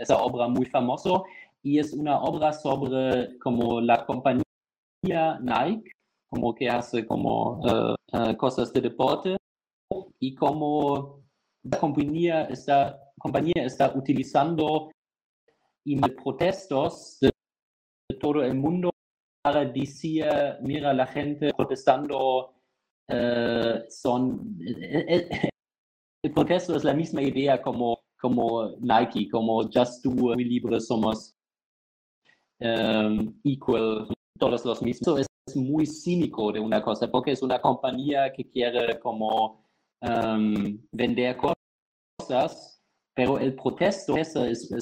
esa 0.00 0.18
obra 0.20 0.48
muy 0.48 0.66
famosa, 0.66 1.22
y 1.62 1.78
es 1.78 1.92
una 1.92 2.18
obra 2.18 2.52
sobre 2.52 3.38
como 3.38 3.80
la 3.80 4.04
compañía 4.04 4.42
Nike, 5.40 5.93
como 6.34 6.54
que 6.54 6.68
hace 6.68 7.06
como 7.06 7.60
cosas 8.36 8.72
de 8.72 8.80
deporte, 8.80 9.36
y 10.18 10.34
como 10.34 11.22
la 11.62 11.78
compañía 11.78 12.44
está, 12.44 12.98
compañía 13.18 13.64
está 13.64 13.92
utilizando 13.94 14.90
y 15.86 15.96
protestos 15.96 17.18
de, 17.20 17.30
todo 18.20 18.42
el 18.42 18.54
mundo 18.54 18.90
para 19.42 19.64
decir, 19.64 20.26
mira, 20.62 20.92
la 20.92 21.06
gente 21.06 21.52
protestando 21.54 22.54
son, 23.88 24.56
el 26.24 26.32
protesto 26.32 26.74
es 26.76 26.84
la 26.84 26.94
misma 26.94 27.22
idea 27.22 27.60
como, 27.62 28.00
como 28.20 28.76
Nike, 28.80 29.28
como 29.30 29.62
Just 29.64 30.04
Do, 30.04 30.34
muy 30.34 30.44
libres, 30.44 30.86
somos 30.86 31.34
um, 32.60 33.34
equal, 33.44 34.08
todos 34.38 34.64
los 34.64 34.82
mismos. 34.82 35.26
Es 35.46 35.56
muy 35.56 35.86
cínico 35.86 36.52
de 36.52 36.60
una 36.60 36.82
cosa, 36.82 37.10
porque 37.10 37.32
es 37.32 37.42
una 37.42 37.60
compañía 37.60 38.32
que 38.32 38.48
quiere 38.48 38.98
como 38.98 39.62
um, 40.00 40.78
vender 40.90 41.36
cosas, 41.36 42.82
pero 43.14 43.38
el 43.38 43.54
protesto 43.54 44.16
es, 44.16 44.34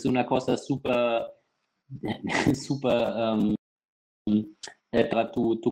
una 0.04 0.24
cosa 0.24 0.56
súper, 0.56 1.22
súper 2.54 3.08
um, 3.16 3.54
para 4.90 5.32
tu, 5.32 5.60
tu 5.60 5.70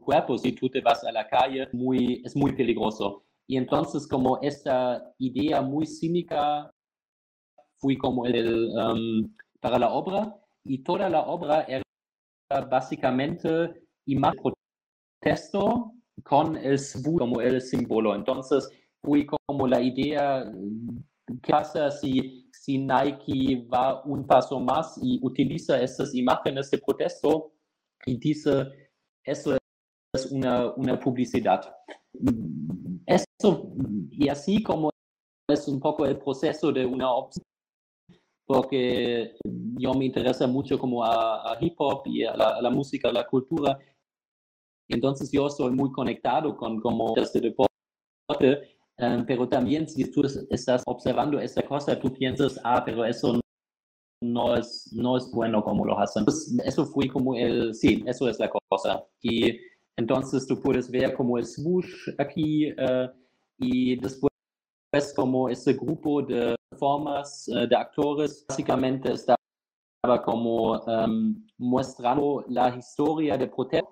cuerpo, 0.00 0.36
si 0.36 0.52
tú 0.52 0.68
te 0.68 0.80
vas 0.80 1.04
a 1.04 1.12
la 1.12 1.28
calle, 1.28 1.68
muy, 1.72 2.20
es 2.24 2.34
muy 2.34 2.52
peligroso. 2.54 3.24
Y 3.46 3.56
entonces 3.56 4.06
como 4.06 4.40
esta 4.42 5.14
idea 5.18 5.62
muy 5.62 5.86
cínica 5.86 6.70
fui 7.76 7.96
como 7.96 8.26
el, 8.26 8.70
um, 8.70 9.34
para 9.60 9.78
la 9.78 9.92
obra 9.92 10.34
y 10.64 10.82
toda 10.82 11.08
la 11.08 11.20
obra 11.20 11.64
era 11.68 11.84
básicamente 12.70 13.83
imagen 14.06 14.52
protesto 15.20 15.92
con 16.22 16.56
el 16.56 16.78
SWU 16.78 17.18
como 17.18 17.40
el 17.40 17.60
símbolo. 17.60 18.14
Entonces 18.14 18.68
fui 19.02 19.26
como 19.26 19.66
la 19.66 19.80
idea, 19.80 20.44
¿qué 21.42 21.52
pasa 21.52 21.90
si, 21.90 22.48
si 22.52 22.78
Nike 22.78 23.66
va 23.72 24.02
un 24.04 24.26
paso 24.26 24.60
más 24.60 24.98
y 25.02 25.18
utiliza 25.22 25.80
estas 25.80 26.14
imágenes 26.14 26.70
de 26.70 26.78
protesto 26.78 27.52
y 28.06 28.18
dice, 28.18 28.90
eso 29.24 29.56
es 30.14 30.30
una, 30.30 30.72
una 30.74 30.98
publicidad? 30.98 31.60
Eso, 33.06 33.74
y 34.10 34.28
así 34.28 34.62
como 34.62 34.90
es 35.48 35.68
un 35.68 35.80
poco 35.80 36.06
el 36.06 36.18
proceso 36.18 36.72
de 36.72 36.86
una 36.86 37.10
opción, 37.12 37.44
porque 38.46 39.36
yo 39.78 39.94
me 39.94 40.06
interesa 40.06 40.46
mucho 40.46 40.78
como 40.78 41.04
a, 41.04 41.56
hip 41.60 41.74
hop 41.78 42.02
y 42.06 42.24
a 42.24 42.34
la, 42.36 42.70
música, 42.70 43.08
a 43.08 43.12
la 43.12 43.26
cultura, 43.26 43.78
entonces 44.88 45.30
yo 45.30 45.48
soy 45.48 45.72
muy 45.72 45.90
conectado 45.92 46.56
con 46.56 46.80
como 46.80 47.14
este 47.16 47.40
deporte, 47.40 48.76
em, 48.98 49.24
pero 49.26 49.48
también 49.48 49.88
si 49.88 50.10
tú 50.10 50.22
estás 50.50 50.82
observando 50.86 51.40
esta 51.40 51.62
cosa, 51.62 51.98
tú 51.98 52.12
piensas, 52.12 52.60
ah, 52.64 52.82
pero 52.84 53.04
eso 53.04 53.40
no 54.22 54.56
es, 54.56 54.90
no 54.92 55.16
es 55.16 55.30
bueno 55.32 55.62
como 55.62 55.84
lo 55.84 55.98
hacen. 55.98 56.24
eso 56.64 56.86
fue 56.86 57.08
como 57.08 57.34
el, 57.34 57.74
sí, 57.74 58.02
eso 58.06 58.28
es 58.28 58.38
la 58.38 58.50
cosa. 58.50 59.04
Y 59.22 59.58
entonces 59.96 60.46
tú 60.46 60.60
puedes 60.60 60.90
ver 60.90 61.14
como 61.14 61.38
el 61.38 61.46
swoosh 61.46 62.10
aquí 62.18 62.72
uh, 62.72 63.08
y 63.58 63.96
después 63.96 64.30
como 65.16 65.48
ese 65.48 65.74
grupo 65.74 66.22
de 66.22 66.54
formas 66.78 67.48
uh, 67.48 67.66
de 67.66 67.76
actores 67.76 68.44
básicamente 68.48 69.12
estaba 69.12 69.36
como 70.24 70.78
um, 70.82 71.46
mostrando 71.58 72.44
la 72.48 72.76
historia 72.76 73.36
de 73.36 73.46
Protect, 73.48 73.88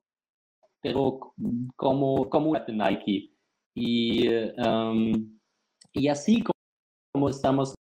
pero 0.82 1.34
como, 1.76 2.28
como 2.28 2.54
Nike. 2.68 3.32
Y, 3.74 4.28
um, 4.28 5.38
y 5.92 6.08
así 6.08 6.42
como, 7.12 7.28
estamos 7.28 7.74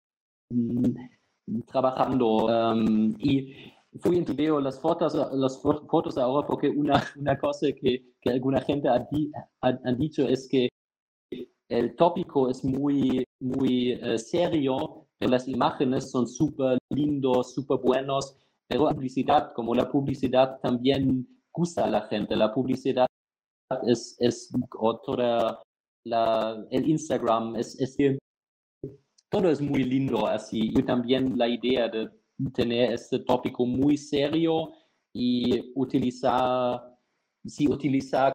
um, 0.53 0.83
trabajando. 1.67 2.75
y 3.19 3.55
fui 4.01 4.19
en 4.19 4.25
video 4.37 4.61
las 4.61 4.79
fotos, 4.81 5.15
las 5.15 5.61
fotos 5.61 6.17
ahora 6.17 6.47
porque 6.47 6.69
una, 6.69 7.03
una 7.17 7.37
cosa 7.39 7.67
que, 7.73 8.13
que 8.21 8.31
alguna 8.31 8.61
gente 8.61 8.89
ha, 8.89 9.93
dicho 9.97 10.29
es 10.29 10.47
que 10.49 10.69
el 11.69 11.97
tópico 11.97 12.51
es 12.51 12.65
muy, 12.65 13.25
muy 13.41 13.95
uh, 13.95 14.19
serio, 14.19 15.07
pero 15.19 15.31
las 15.31 15.49
imágenes 15.49 16.11
son 16.11 16.27
súper 16.27 16.79
lindos, 16.91 17.55
súper 17.55 17.79
buenos, 17.79 18.37
pero 18.69 18.87
la 18.87 18.95
publicidad, 18.95 19.53
como 19.55 19.75
la 19.75 19.91
publicidad 19.91 20.59
también 20.61 21.27
gusta 21.53 21.85
a 21.85 21.91
la 21.91 22.03
gente, 22.03 22.37
la 22.37 22.53
publicidad 22.53 23.07
es, 23.87 24.17
es 24.21 24.51
otra, 24.79 25.61
la, 26.05 26.67
el 26.71 26.89
Instagram, 26.89 27.57
es, 27.57 27.79
es, 27.81 27.97
todo 29.29 29.51
es 29.51 29.61
muy 29.61 29.85
lindo 29.85 30.27
así, 30.27 30.71
y 30.75 30.83
también 30.83 31.37
la 31.39 31.49
idea 31.49 31.89
de 31.89 32.11
tener 32.55 32.93
este 32.93 33.19
tópico 33.21 33.67
muy 33.67 33.97
serio 33.97 34.73
y 35.13 35.73
utilizar, 35.75 36.97
sí, 37.45 37.69
utilizar 37.69 38.33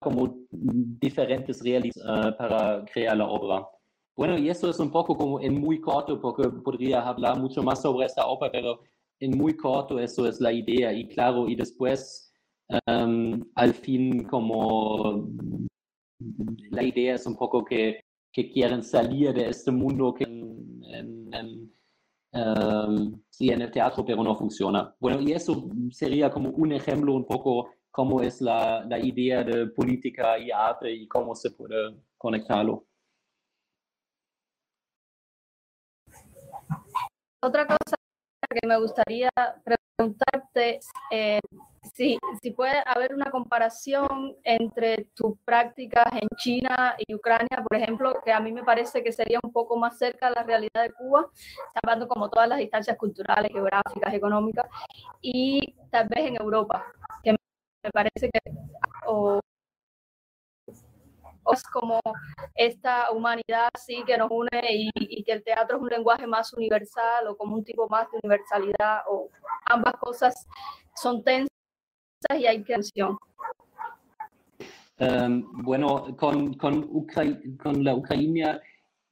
como 0.00 0.36
diferentes 0.50 1.62
realistas 1.62 2.04
uh, 2.04 2.36
para 2.36 2.84
crear 2.84 3.16
la 3.16 3.26
obra. 3.26 3.66
Bueno, 4.16 4.36
y 4.36 4.48
eso 4.48 4.68
es 4.68 4.78
un 4.80 4.90
poco 4.90 5.16
como 5.16 5.40
en 5.40 5.60
muy 5.60 5.80
corto, 5.80 6.20
porque 6.20 6.48
podría 6.48 7.06
hablar 7.06 7.38
mucho 7.38 7.62
más 7.62 7.82
sobre 7.82 8.06
esta 8.06 8.26
obra, 8.26 8.50
pero 8.50 8.80
en 9.20 9.36
muy 9.36 9.56
corto 9.56 9.98
eso 9.98 10.26
es 10.26 10.40
la 10.40 10.52
idea. 10.52 10.92
Y 10.92 11.06
claro, 11.08 11.48
y 11.48 11.54
después, 11.54 12.27
um, 12.86 13.44
al 13.54 13.74
fin, 13.74 14.24
como 14.24 15.28
la 16.70 16.82
idea 16.82 17.14
es 17.14 17.26
un 17.26 17.36
poco 17.36 17.64
que, 17.64 18.00
que 18.32 18.50
quieren 18.50 18.82
salir 18.82 19.32
de 19.32 19.48
este 19.48 19.70
mundo 19.70 20.14
que 20.14 20.24
en, 20.24 21.30
en, 21.32 21.72
um, 22.32 23.22
sí, 23.30 23.50
en 23.50 23.62
el 23.62 23.70
teatro, 23.70 24.04
pero 24.04 24.22
no 24.22 24.36
funciona. 24.36 24.94
Bueno, 25.00 25.20
y 25.20 25.32
eso 25.32 25.70
sería 25.90 26.30
como 26.30 26.50
un 26.50 26.72
ejemplo 26.72 27.14
un 27.14 27.24
poco 27.24 27.70
cómo 27.90 28.20
es 28.20 28.40
la, 28.40 28.84
la 28.84 28.98
idea 28.98 29.42
de 29.42 29.66
política 29.68 30.38
y 30.38 30.50
arte 30.50 30.92
y 30.92 31.08
cómo 31.08 31.34
se 31.34 31.50
puede 31.50 31.96
conectarlo. 32.16 32.84
Otra 37.40 37.66
cosa 37.66 37.96
que 38.50 38.66
me 38.66 38.78
gustaría 38.80 39.30
preguntarte, 39.64 40.80
eh, 41.10 41.40
si, 41.94 42.18
si 42.42 42.50
puede 42.50 42.82
haber 42.86 43.14
una 43.14 43.30
comparación 43.30 44.36
entre 44.44 45.08
tus 45.14 45.38
prácticas 45.44 46.06
en 46.12 46.28
China 46.36 46.94
y 46.98 47.14
Ucrania, 47.14 47.62
por 47.66 47.76
ejemplo, 47.76 48.20
que 48.24 48.32
a 48.32 48.40
mí 48.40 48.52
me 48.52 48.64
parece 48.64 49.02
que 49.02 49.12
sería 49.12 49.38
un 49.42 49.52
poco 49.52 49.76
más 49.76 49.98
cerca 49.98 50.28
de 50.28 50.36
la 50.36 50.42
realidad 50.42 50.82
de 50.82 50.92
Cuba, 50.92 51.30
hablando 51.82 52.08
como 52.08 52.30
todas 52.30 52.48
las 52.48 52.58
distancias 52.58 52.96
culturales, 52.96 53.52
geográficas, 53.52 54.14
económicas, 54.14 54.66
y 55.20 55.74
tal 55.90 56.08
vez 56.08 56.26
en 56.26 56.36
Europa, 56.40 56.84
que 57.22 57.32
me 57.32 57.90
parece 57.92 58.30
que 58.30 58.40
o, 59.06 59.40
es 61.52 61.62
como 61.64 62.00
esta 62.54 63.10
humanidad 63.10 63.70
sí 63.78 64.04
que 64.06 64.18
nos 64.18 64.30
une 64.30 64.48
y, 64.70 64.90
y, 64.94 65.24
que 65.24 65.32
el 65.32 65.42
teatro 65.42 65.78
es 65.78 65.82
un 65.82 65.88
lenguaje 65.88 66.26
más 66.26 66.52
universal 66.52 67.26
o 67.28 67.36
como 67.38 67.56
un 67.56 67.64
tipo 67.64 67.88
más 67.88 68.10
de 68.10 68.18
universalidad 68.22 69.00
o 69.08 69.30
ambas 69.64 69.94
cosas 69.94 70.46
son 70.94 71.24
tensas 71.24 71.57
y 72.38 72.46
hay 72.46 72.62
tensión. 72.64 73.16
Um, 75.00 75.62
bueno, 75.62 76.16
con, 76.16 76.54
con, 76.54 77.06
con, 77.06 77.84
la 77.84 77.94
Ucrania 77.94 78.60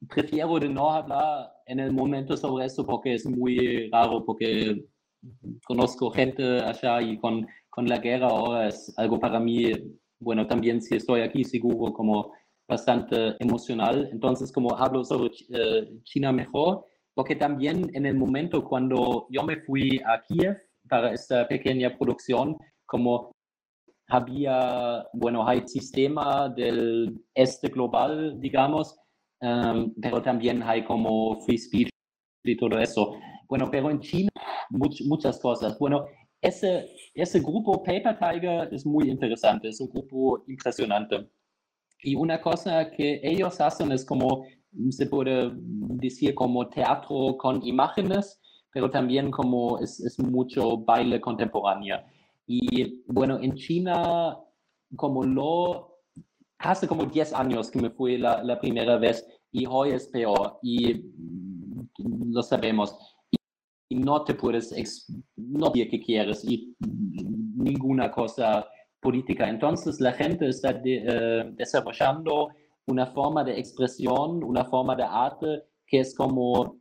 prefiero 0.09 0.59
de 0.59 0.67
no 0.67 0.91
hablar 0.91 1.49
en 1.65 1.79
el 1.79 1.93
momento 1.93 2.35
sobre 2.35 2.65
eso 2.65 2.85
porque 2.85 3.13
es 3.13 3.25
muy 3.25 3.89
raro, 3.89 4.25
porque 4.25 4.85
conozco 5.63 6.11
gente 6.11 6.59
allá 6.61 7.01
y 7.01 7.17
con, 7.17 7.47
con 7.69 7.87
la 7.87 7.99
guerra 7.99 8.27
ahora 8.27 8.67
es 8.67 8.93
algo 8.97 9.17
para 9.17 9.39
mí, 9.39 9.71
bueno, 10.19 10.45
también 10.45 10.81
si 10.81 10.95
estoy 10.95 11.21
aquí 11.21 11.45
seguro 11.45 11.93
como 11.93 12.33
bastante 12.67 13.35
emocional. 13.39 14.09
Entonces, 14.11 14.51
como 14.51 14.75
hablo 14.75 15.05
sobre 15.05 15.31
eh, 15.51 15.89
China 16.03 16.33
mejor, 16.33 16.83
porque 17.13 17.35
también 17.37 17.89
en 17.93 18.05
el 18.05 18.15
momento 18.15 18.63
cuando 18.65 19.27
yo 19.29 19.43
me 19.43 19.61
fui 19.61 20.01
a 20.05 20.21
Kiev 20.27 20.57
para 20.89 21.13
esta 21.13 21.47
pequeña 21.47 21.97
producción, 21.97 22.57
como 22.87 23.31
había, 24.07 25.05
bueno, 25.13 25.47
hay 25.47 25.67
sistema 25.67 26.49
del 26.49 27.21
este 27.35 27.67
global, 27.67 28.39
digamos, 28.39 28.97
um, 29.41 29.93
pero 30.01 30.21
también 30.21 30.63
hay 30.63 30.83
como 30.83 31.39
free 31.41 31.57
speech 31.57 31.89
y 32.45 32.57
todo 32.57 32.79
eso. 32.79 33.15
Bueno, 33.49 33.69
pero 33.69 33.91
en 33.91 33.99
China 33.99 34.29
much, 34.69 35.01
muchas 35.05 35.39
cosas. 35.39 35.77
Bueno, 35.79 36.05
ese, 36.41 36.87
ese 37.13 37.39
grupo 37.39 37.83
Paper 37.83 38.17
Tiger 38.17 38.73
es 38.73 38.85
muy 38.85 39.09
interesante, 39.09 39.69
es 39.69 39.79
un 39.81 39.89
grupo 39.89 40.43
impresionante. 40.47 41.29
Y 42.03 42.15
una 42.15 42.41
cosa 42.41 42.89
que 42.91 43.19
ellos 43.23 43.59
hacen 43.59 43.91
es 43.91 44.05
como, 44.05 44.45
se 44.91 45.07
puede 45.07 45.51
decir 45.53 46.35
como 46.35 46.69
teatro 46.69 47.35
con 47.37 47.65
imágenes, 47.65 48.39
pero 48.71 48.89
también 48.89 49.31
como 49.31 49.79
es, 49.79 49.99
es 49.99 50.19
mucho 50.19 50.77
baile 50.77 51.19
contemporáneo. 51.19 51.97
Y 52.47 53.03
bueno, 53.07 53.39
en 53.41 53.53
China, 53.55 54.37
como 54.95 55.23
lo, 55.23 55.99
hace 56.59 56.87
como 56.87 57.05
10 57.05 57.33
años 57.33 57.69
que 57.69 57.81
me 57.81 57.89
fui 57.89 58.17
la, 58.17 58.41
la 58.43 58.59
primera 58.59 58.97
vez 58.97 59.25
y 59.51 59.65
hoy 59.65 59.91
es 59.91 60.07
peor 60.07 60.57
y 60.61 61.03
lo 61.97 62.41
sabemos. 62.41 62.95
Y, 63.89 63.95
no 63.95 64.23
te 64.23 64.33
puedes, 64.33 64.73
no 65.35 65.71
que 65.71 66.01
quieres 66.01 66.43
y 66.43 66.75
ninguna 66.79 68.11
cosa 68.11 68.67
política. 68.99 69.49
Entonces 69.49 70.01
la 70.01 70.11
gente 70.11 70.47
está 70.49 70.81
eh, 70.83 71.51
desarrollando 71.53 72.49
una 72.87 73.05
forma 73.07 73.43
de 73.43 73.57
expresión, 73.57 74.43
una 74.43 74.65
forma 74.65 74.95
de 74.95 75.03
arte 75.03 75.63
que 75.85 75.99
es 76.01 76.13
como 76.15 76.77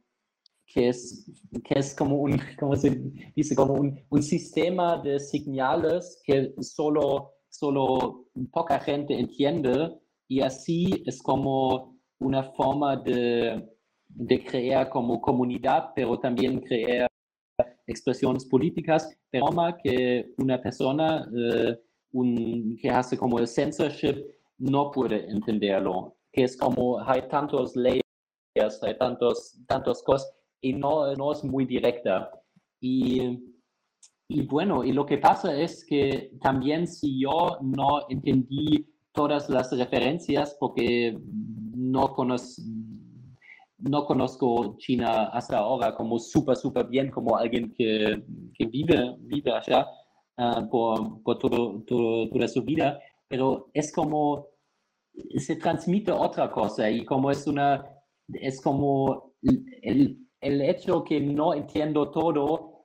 que 0.66 0.88
es, 0.88 1.30
que 1.64 1.78
es 1.78 1.94
como 1.94 2.16
un, 2.16 2.38
¿cómo 2.58 2.76
se 2.76 2.90
dice? 3.34 3.54
Como 3.54 3.74
un, 3.74 4.00
un, 4.10 4.22
sistema 4.22 4.98
de 4.98 5.18
señales 5.18 6.20
que 6.24 6.52
solo, 6.60 7.34
solo 7.48 8.26
poca 8.52 8.78
gente 8.80 9.18
entiende 9.18 9.96
y 10.28 10.40
así 10.40 11.02
es 11.06 11.22
como 11.22 11.96
una 12.18 12.42
forma 12.42 12.96
de, 12.96 13.64
de 14.08 14.44
crear 14.44 14.88
como 14.88 15.20
comunidad, 15.20 15.90
pero 15.94 16.18
también 16.18 16.60
crear 16.60 17.08
expresiones 17.86 18.44
políticas, 18.44 19.08
forma 19.30 19.76
que 19.76 20.32
una 20.38 20.60
persona 20.60 21.28
eh, 21.36 21.78
un, 22.12 22.76
que 22.80 22.90
hace 22.90 23.16
como 23.16 23.38
el 23.38 23.46
censorship 23.46 24.24
no 24.58 24.90
puede 24.90 25.30
entenderlo, 25.30 26.16
que 26.32 26.44
es 26.44 26.56
como 26.56 27.00
hay 27.00 27.28
tantos 27.28 27.76
leyes, 27.76 28.02
hay 28.82 28.96
tantos, 28.98 29.58
tantos 29.66 30.02
cosas 30.02 30.35
y 30.60 30.72
no, 30.72 31.14
no 31.14 31.32
es 31.32 31.44
muy 31.44 31.64
directa. 31.64 32.30
Y, 32.80 33.38
y 34.28 34.46
bueno, 34.46 34.84
y 34.84 34.92
lo 34.92 35.06
que 35.06 35.18
pasa 35.18 35.56
es 35.56 35.84
que 35.84 36.32
también 36.40 36.86
si 36.86 37.20
yo 37.20 37.58
no 37.62 38.08
entendí 38.08 38.86
todas 39.12 39.48
las 39.48 39.70
referencias 39.76 40.56
porque 40.60 41.18
no 41.74 42.14
no 43.78 44.06
conozco 44.06 44.76
China 44.78 45.28
hasta 45.28 45.58
ahora 45.58 45.94
como 45.94 46.18
súper, 46.18 46.56
súper 46.56 46.86
bien, 46.86 47.10
como 47.10 47.36
alguien 47.36 47.72
que, 47.76 48.24
que 48.54 48.66
vive, 48.66 49.16
vive 49.20 49.52
allá. 49.52 49.86
Ah, 50.38 50.68
por, 50.70 51.22
por 51.22 51.38
todo, 51.38 51.82
toda 51.86 52.48
su 52.48 52.62
vida, 52.62 53.00
pero 53.26 53.70
es 53.72 53.90
como 53.90 54.48
se 55.38 55.56
transmite 55.56 56.12
otra 56.12 56.50
cosa 56.50 56.90
y 56.90 57.06
como 57.06 57.30
es 57.30 57.46
una, 57.46 57.86
es 58.28 58.60
como 58.60 59.32
hecho 60.60 61.04
que 61.04 61.20
no 61.20 61.54
entiendo 61.54 62.10
todo 62.10 62.76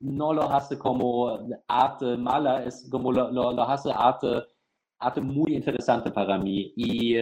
no 0.00 0.32
lo 0.32 0.42
hace 0.50 0.78
como 0.78 1.38
arte 1.68 2.16
mala, 2.16 2.64
es 2.64 2.88
como 2.90 3.12
lo, 3.12 3.30
lo, 3.30 3.52
lo 3.52 3.62
hace 3.62 3.90
arte, 3.92 4.44
arte 4.98 5.20
muy 5.20 5.54
interesante 5.54 6.10
para 6.10 6.38
mí. 6.38 6.72
Y, 6.76 7.16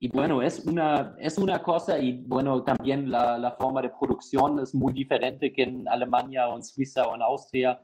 y, 0.00 0.08
bueno, 0.08 0.42
es 0.42 0.64
una, 0.66 1.14
es 1.18 1.38
una 1.38 1.62
cosa 1.62 1.98
y 1.98 2.24
bueno, 2.26 2.62
también 2.62 3.10
la, 3.10 3.38
la, 3.38 3.52
forma 3.52 3.80
de 3.82 3.90
producción 3.98 4.60
es 4.60 4.74
muy 4.74 4.92
diferente 4.92 5.52
que 5.52 5.62
en 5.62 5.88
Alemania 5.88 6.48
o 6.48 6.56
en 6.56 6.62
Suiza 6.62 7.04
o 7.04 7.14
en 7.14 7.22
Austria. 7.22 7.80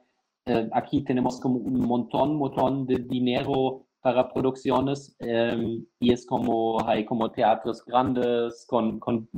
Eh, 0.47 0.69
aquí 0.73 1.03
tenemos 1.03 1.41
como 1.41 1.57
un 1.57 1.81
montón, 1.87 2.37
montón 2.37 2.87
de 2.87 2.97
dinero 2.97 3.87
para 4.01 4.29
producciones 4.33 5.15
eh, 5.19 5.83
y 5.99 6.13
es 6.13 6.27
como 6.27 6.83
hay 6.87 7.05
como 7.05 7.31
teatros 7.31 7.85
grandes 7.85 8.65
con, 8.67 8.99
con, 8.99 9.29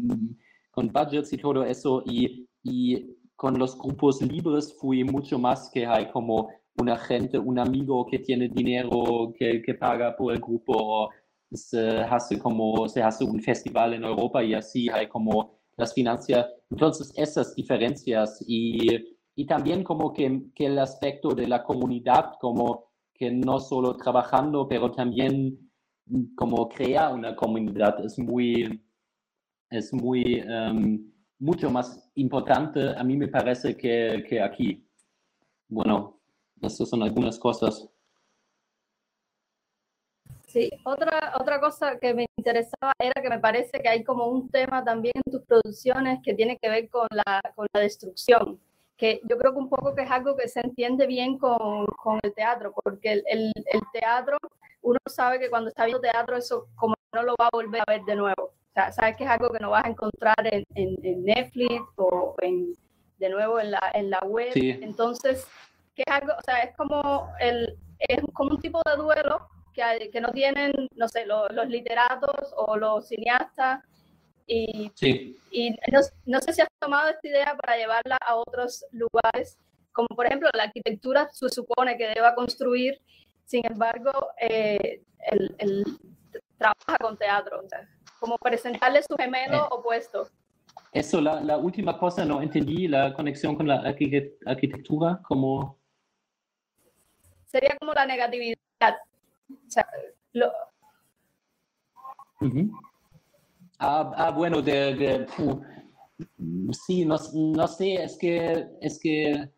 con 0.73 0.89
budgets 0.89 1.33
y 1.33 1.37
todo 1.37 1.65
eso 1.65 2.03
y, 2.05 2.49
y 2.65 3.17
con 3.37 3.57
los 3.57 3.79
grupos 3.79 4.21
libres 4.23 4.77
fui 4.81 5.05
mucho 5.05 5.39
más 5.39 5.71
que 5.73 5.87
hay 5.87 6.11
como 6.11 6.49
una 6.79 6.97
gente, 6.97 7.39
un 7.39 7.59
amigo 7.61 8.05
que 8.07 8.19
tiene 8.19 8.49
dinero 8.49 9.33
que, 9.39 9.63
que 9.63 9.75
paga 9.75 10.17
por 10.17 10.33
el 10.33 10.41
grupo 10.41 11.11
se 11.53 12.01
hace 12.01 12.39
como 12.39 12.89
se 12.89 13.03
hace 13.03 13.25
un 13.25 13.41
festival 13.41 13.95
en 13.95 14.05
Europa 14.05 14.43
y 14.43 14.55
así 14.55 14.89
hay 14.89 15.07
como 15.07 15.61
las 15.77 15.95
finanzas. 15.95 16.47
Entonces 16.71 17.13
esas 17.17 17.55
diferencias 17.55 18.43
y 18.49 19.13
y 19.35 19.47
también 19.47 19.83
como 19.83 20.13
que, 20.13 20.43
que, 20.55 20.67
el 20.67 20.79
aspecto 20.79 21.31
de 21.31 21.49
la 21.49 21.63
comunidad, 21.63 22.35
como 22.41 22.93
que 23.15 23.31
no 23.31 23.61
solo 23.61 23.97
trabajando, 23.97 24.69
pero 24.69 24.91
también 24.91 25.71
como 26.37 26.69
crear 26.69 27.15
una 27.15 27.35
comunidad 27.35 28.05
es 28.05 28.19
muy, 28.19 28.83
es 29.73 29.93
muy, 29.93 30.43
um, 30.43 31.11
mucho 31.39 31.71
más 31.71 32.09
importante, 32.15 32.95
a 32.97 33.03
mí 33.03 33.17
me 33.17 33.29
parece, 33.29 33.77
que, 33.77 34.25
que 34.29 34.41
aquí. 34.41 34.87
Bueno, 35.69 36.21
estas 36.61 36.89
son 36.89 37.03
algunas 37.03 37.39
cosas. 37.39 37.89
Sí, 40.47 40.71
otra, 40.85 41.33
otra 41.41 41.59
cosa 41.59 41.99
que 41.99 42.13
me 42.13 42.27
interesaba 42.37 42.93
era 42.99 43.23
que 43.23 43.31
me 43.31 43.39
parece 43.39 43.81
que 43.81 43.89
hay 43.89 44.05
como 44.05 44.27
un 44.27 44.51
tema 44.51 44.85
también 44.85 45.15
en 45.15 45.33
tus 45.33 45.43
producciones 45.43 46.21
que 46.23 46.35
tiene 46.35 46.59
que 46.59 46.69
ver 46.69 46.91
con 46.91 47.09
la, 47.11 47.41
con 47.55 47.67
la 47.73 47.81
destrucción 47.81 48.61
que 49.03 49.21
yo 49.29 49.37
creo 49.37 49.53
que 49.53 49.59
un 49.59 49.69
poco 49.69 49.97
que 49.97 50.03
es 50.03 50.11
algo 50.13 50.37
que 50.37 50.47
se 50.47 50.61
entiende 50.61 51.09
bien 51.09 51.37
con, 51.37 51.87
con 51.87 52.21
el 52.23 52.33
teatro, 52.35 52.73
porque 52.73 53.11
el, 53.11 53.25
el, 53.27 53.53
el, 53.57 53.81
teatro, 53.93 54.39
uno 54.83 54.99
sabe 55.07 55.41
que 55.41 55.51
cuando 55.51 55.71
está 55.71 55.87
viendo 55.87 56.01
teatro, 56.01 56.37
eso 56.37 56.69
como 56.77 56.95
no 57.13 57.25
lo 57.25 57.35
va 57.41 57.47
a 57.47 57.57
volver 57.57 57.83
a 57.85 57.91
ver 57.91 58.03
de 58.05 58.15
nuevo. 58.15 58.53
O 58.73 58.75
sea, 58.75 58.91
sabes 58.91 59.17
que 59.19 59.25
es 59.25 59.31
algo 59.31 59.51
que 59.51 59.59
no 59.59 59.71
vas 59.71 59.85
a 59.85 59.91
encontrar 59.91 60.35
en, 60.51 60.65
en, 60.75 61.25
Netflix 61.25 61.83
o 61.97 62.35
en, 62.41 62.73
de 63.19 63.29
nuevo 63.29 63.61
en 63.61 63.71
la, 63.71 63.91
en 63.93 64.09
la 64.09 64.21
web. 64.21 64.51
Entonces, 64.55 65.47
que 65.95 66.05
es 66.07 66.13
algo, 66.13 66.33
o 66.33 66.41
sea, 66.43 66.61
es 66.61 66.75
como, 66.75 67.29
el, 67.39 67.77
es 67.99 68.23
como 68.33 68.53
un 68.53 68.61
tipo 68.61 68.81
de 68.87 68.97
duelo 68.97 69.47
que, 69.75 70.09
que 70.11 70.23
no 70.23 70.33
tienen, 70.33 70.73
no 70.97 71.07
sé, 71.07 71.27
los, 71.27 71.53
los 71.53 71.69
literatos 71.69 72.55
o 72.57 72.79
los 72.79 73.07
cineastas 73.09 73.85
y, 74.47 74.91
sí. 74.95 75.37
y 75.51 75.71
no, 75.71 76.01
no, 76.25 76.41
sé 76.41 76.55
si 76.55 76.63
has 76.63 76.69
tomado 76.81 77.11
esta 77.11 77.29
idea 77.29 77.55
para 77.55 77.77
llevarla 77.77 78.17
a 78.27 78.37
otros 78.37 78.87
lugares, 78.91 79.59
como 79.93 80.09
por 80.09 80.25
ejemplo 80.27 80.49
la 80.55 80.65
arquitectura 80.65 81.29
se 81.31 81.51
supone 81.51 81.99
que 81.99 82.09
deba 82.09 82.35
construir, 82.35 83.01
sin 83.45 83.67
embargo, 83.67 84.31
eh, 84.41 85.03
el, 85.31 85.55
el, 85.59 85.85
trabaja 86.57 86.97
con 87.01 87.19
teatro, 87.19 87.61
o 87.63 87.69
sea, 87.69 87.87
como 88.23 88.39
presentarle 88.39 89.03
su 89.03 89.17
gemelo 89.17 89.57
eh. 89.57 89.69
opuesto. 89.71 90.29
Eso, 90.93 91.21
la, 91.21 91.41
la, 91.41 91.57
última 91.59 91.99
cosa 91.99 92.25
no 92.25 92.41
entendí, 92.41 92.87
la 92.87 93.13
conexión 93.13 93.57
con 93.57 93.67
la 93.67 93.83
arquitectura, 94.47 95.21
como... 95.25 95.79
Sería 97.47 97.77
como 97.79 97.93
la 97.93 98.07
negatividad. 98.07 98.57
O 99.51 99.71
sea, 99.71 99.87
lo... 100.33 100.47
Uh 102.41 102.47
-huh. 102.47 102.71
Ah, 103.79 104.13
ah, 104.17 104.31
bueno, 104.31 104.63
de, 104.63 104.95
de 104.95 105.27
sí, 106.87 107.05
no, 107.05 107.17
no, 107.35 107.67
sé, 107.67 107.95
es 107.95 108.17
que, 108.17 108.69
es 108.81 109.01
que 109.01 109.51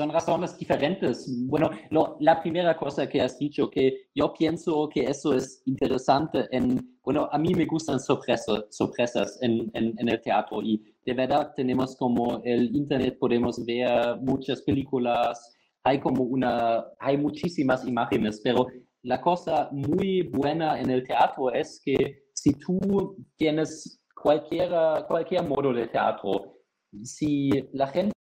son 0.00 0.10
razones 0.10 0.56
diferentes. 0.56 1.26
Bueno, 1.46 1.68
lo, 1.90 2.16
la 2.20 2.40
primera 2.40 2.74
cosa 2.74 3.06
que 3.06 3.20
has 3.20 3.38
dicho, 3.38 3.68
que 3.68 4.08
yo 4.14 4.32
pienso 4.32 4.88
que 4.88 5.02
eso 5.02 5.34
es 5.34 5.62
interesante 5.66 6.48
en, 6.52 6.98
bueno, 7.04 7.28
a 7.30 7.36
mí 7.36 7.52
me 7.54 7.66
gustan 7.66 8.00
sorpresas, 8.00 8.64
sorpresas 8.70 9.38
en, 9.42 9.70
en, 9.74 9.94
en 9.98 10.08
el 10.08 10.18
teatro 10.22 10.62
y 10.62 10.82
de 11.04 11.12
verdad 11.12 11.52
tenemos 11.54 11.96
como 11.96 12.40
el 12.44 12.74
Internet, 12.74 13.18
podemos 13.18 13.62
ver 13.66 14.16
muchas 14.22 14.62
películas, 14.62 15.54
hay 15.84 16.00
como 16.00 16.24
una, 16.24 16.82
hay 16.98 17.18
muchísimas 17.18 17.86
imágenes, 17.86 18.40
pero 18.42 18.68
la 19.02 19.20
cosa 19.20 19.68
muy 19.70 20.22
buena 20.22 20.80
en 20.80 20.88
el 20.88 21.04
teatro 21.04 21.52
es 21.52 21.78
que 21.84 22.22
si 22.32 22.54
tú 22.54 23.16
tienes 23.36 24.02
cualquiera, 24.14 25.04
cualquier 25.06 25.46
modo 25.46 25.74
de 25.74 25.88
teatro, 25.88 26.54
si 27.02 27.50
la 27.74 27.88
gente 27.88 28.12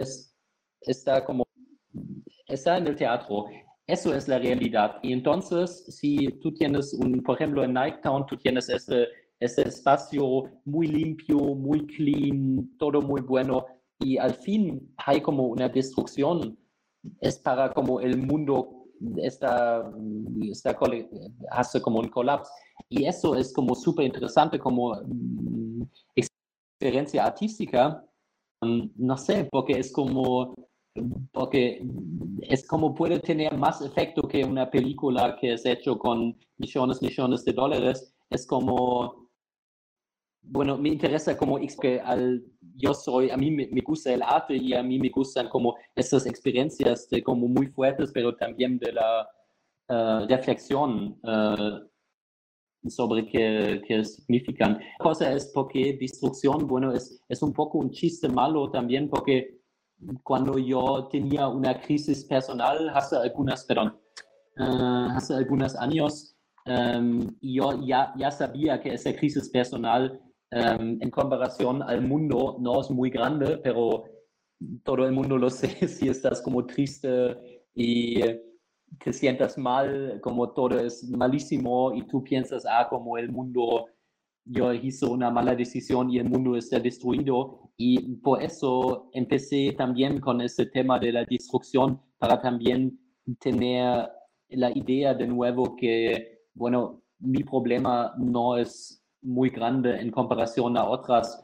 es, 0.00 0.34
está 0.80 1.24
como, 1.24 1.44
está 2.46 2.78
en 2.78 2.86
el 2.86 2.96
teatro, 2.96 3.46
eso 3.86 4.14
es 4.14 4.28
la 4.28 4.38
realidad. 4.38 4.96
Y 5.02 5.12
entonces, 5.12 5.84
si 5.88 6.28
tú 6.40 6.52
tienes, 6.52 6.94
un, 6.94 7.22
por 7.22 7.36
ejemplo, 7.36 7.64
en 7.64 7.72
Nighttown, 7.72 8.26
tú 8.26 8.36
tienes 8.36 8.68
este, 8.68 9.08
este 9.40 9.68
espacio 9.68 10.44
muy 10.64 10.86
limpio, 10.86 11.38
muy 11.38 11.86
clean, 11.86 12.70
todo 12.78 13.00
muy 13.00 13.22
bueno, 13.22 13.66
y 14.00 14.18
al 14.18 14.34
fin 14.34 14.94
hay 14.96 15.20
como 15.20 15.46
una 15.46 15.68
destrucción, 15.68 16.58
es 17.20 17.38
para 17.38 17.72
como 17.72 18.00
el 18.00 18.18
mundo 18.18 18.78
está, 19.16 19.90
está 20.42 20.76
hace 21.50 21.80
como 21.80 22.00
un 22.00 22.08
colapso. 22.08 22.50
Y 22.88 23.06
eso 23.06 23.34
es 23.34 23.52
como 23.52 23.74
súper 23.74 24.06
interesante 24.06 24.58
como 24.58 24.94
mm, 24.94 25.82
experiencia 26.14 27.24
artística, 27.24 28.04
mm, 28.60 28.90
no 28.96 29.16
sé, 29.16 29.48
porque 29.50 29.78
es 29.78 29.92
como, 29.92 30.54
porque 31.32 31.82
es 32.42 32.66
como 32.66 32.94
puede 32.94 33.18
tener 33.20 33.56
más 33.56 33.80
efecto 33.82 34.22
que 34.22 34.44
una 34.44 34.70
película 34.70 35.36
que 35.40 35.52
es 35.52 35.64
hecho 35.66 35.98
con 35.98 36.36
millones, 36.56 37.02
millones 37.02 37.44
de 37.44 37.52
dólares. 37.52 38.14
Es 38.30 38.46
como, 38.46 39.30
bueno, 40.42 40.76
me 40.78 40.88
interesa 40.88 41.36
como 41.36 41.58
al, 42.04 42.44
yo 42.76 42.94
soy, 42.94 43.30
a 43.30 43.36
mí 43.36 43.50
me, 43.50 43.68
gusta 43.82 44.12
el 44.12 44.22
arte 44.22 44.56
y 44.56 44.74
a 44.74 44.82
mí 44.82 44.98
me 44.98 45.08
gustan 45.08 45.48
como 45.48 45.76
estas 45.94 46.26
experiencias 46.26 47.08
de 47.10 47.22
como 47.22 47.48
muy 47.48 47.66
fuertes, 47.66 48.10
pero 48.12 48.34
también 48.36 48.78
de 48.78 48.92
la 48.92 49.28
uh, 49.88 50.26
reflexión 50.28 51.18
uh, 51.22 52.88
sobre 52.88 53.26
qué, 53.26 53.82
qué, 53.86 54.04
significan. 54.04 54.78
La 54.98 55.04
cosa 55.04 55.32
es 55.32 55.50
porque 55.54 55.96
destrucción, 56.00 56.66
bueno, 56.66 56.92
es, 56.92 57.22
es 57.28 57.42
un 57.42 57.52
poco 57.52 57.78
un 57.78 57.90
chiste 57.90 58.28
malo 58.28 58.70
también 58.70 59.08
porque 59.08 59.57
cuando 60.22 60.58
yo 60.58 61.08
tenía 61.10 61.48
una 61.48 61.80
crisis 61.80 62.24
personal 62.24 62.90
hace 62.90 63.16
algunas, 63.16 63.64
perdón, 63.64 63.98
uh, 64.58 65.10
hace 65.16 65.34
algunos 65.34 65.74
años, 65.76 66.36
um, 66.66 67.26
yo 67.40 67.80
ya, 67.84 68.12
ya 68.16 68.30
sabía 68.30 68.80
que 68.80 68.94
esa 68.94 69.14
crisis 69.14 69.48
personal 69.48 70.20
um, 70.52 70.98
en 71.00 71.10
comparación 71.10 71.82
al 71.82 72.02
mundo 72.02 72.56
no 72.60 72.80
es 72.80 72.90
muy 72.90 73.10
grande, 73.10 73.58
pero 73.58 74.04
todo 74.84 75.06
el 75.06 75.12
mundo 75.12 75.38
lo 75.38 75.50
sé 75.50 75.88
si 75.88 76.08
estás 76.08 76.40
como 76.42 76.64
triste 76.66 77.64
y 77.74 78.20
te 79.04 79.12
sientas 79.12 79.58
mal, 79.58 80.20
como 80.22 80.50
todo 80.50 80.78
es 80.78 81.04
malísimo 81.10 81.92
y 81.94 82.06
tú 82.06 82.22
piensas, 82.22 82.64
ah, 82.66 82.86
como 82.88 83.18
el 83.18 83.30
mundo, 83.30 83.86
yo 84.48 84.72
hice 84.72 85.06
una 85.06 85.30
mala 85.30 85.54
decisión 85.54 86.10
y 86.10 86.18
el 86.18 86.28
mundo 86.28 86.56
está 86.56 86.78
destruido. 86.80 87.70
Y 87.76 88.16
por 88.16 88.42
eso 88.42 89.10
empecé 89.12 89.72
también 89.76 90.20
con 90.20 90.40
ese 90.40 90.66
tema 90.66 90.98
de 90.98 91.12
la 91.12 91.24
destrucción 91.24 92.00
para 92.18 92.40
también 92.40 92.98
tener 93.38 94.08
la 94.48 94.70
idea 94.76 95.14
de 95.14 95.26
nuevo 95.26 95.76
que, 95.76 96.40
bueno, 96.54 97.02
mi 97.20 97.44
problema 97.44 98.14
no 98.18 98.56
es 98.56 99.04
muy 99.22 99.50
grande 99.50 100.00
en 100.00 100.10
comparación 100.10 100.76
a 100.76 100.88
otros 100.88 101.40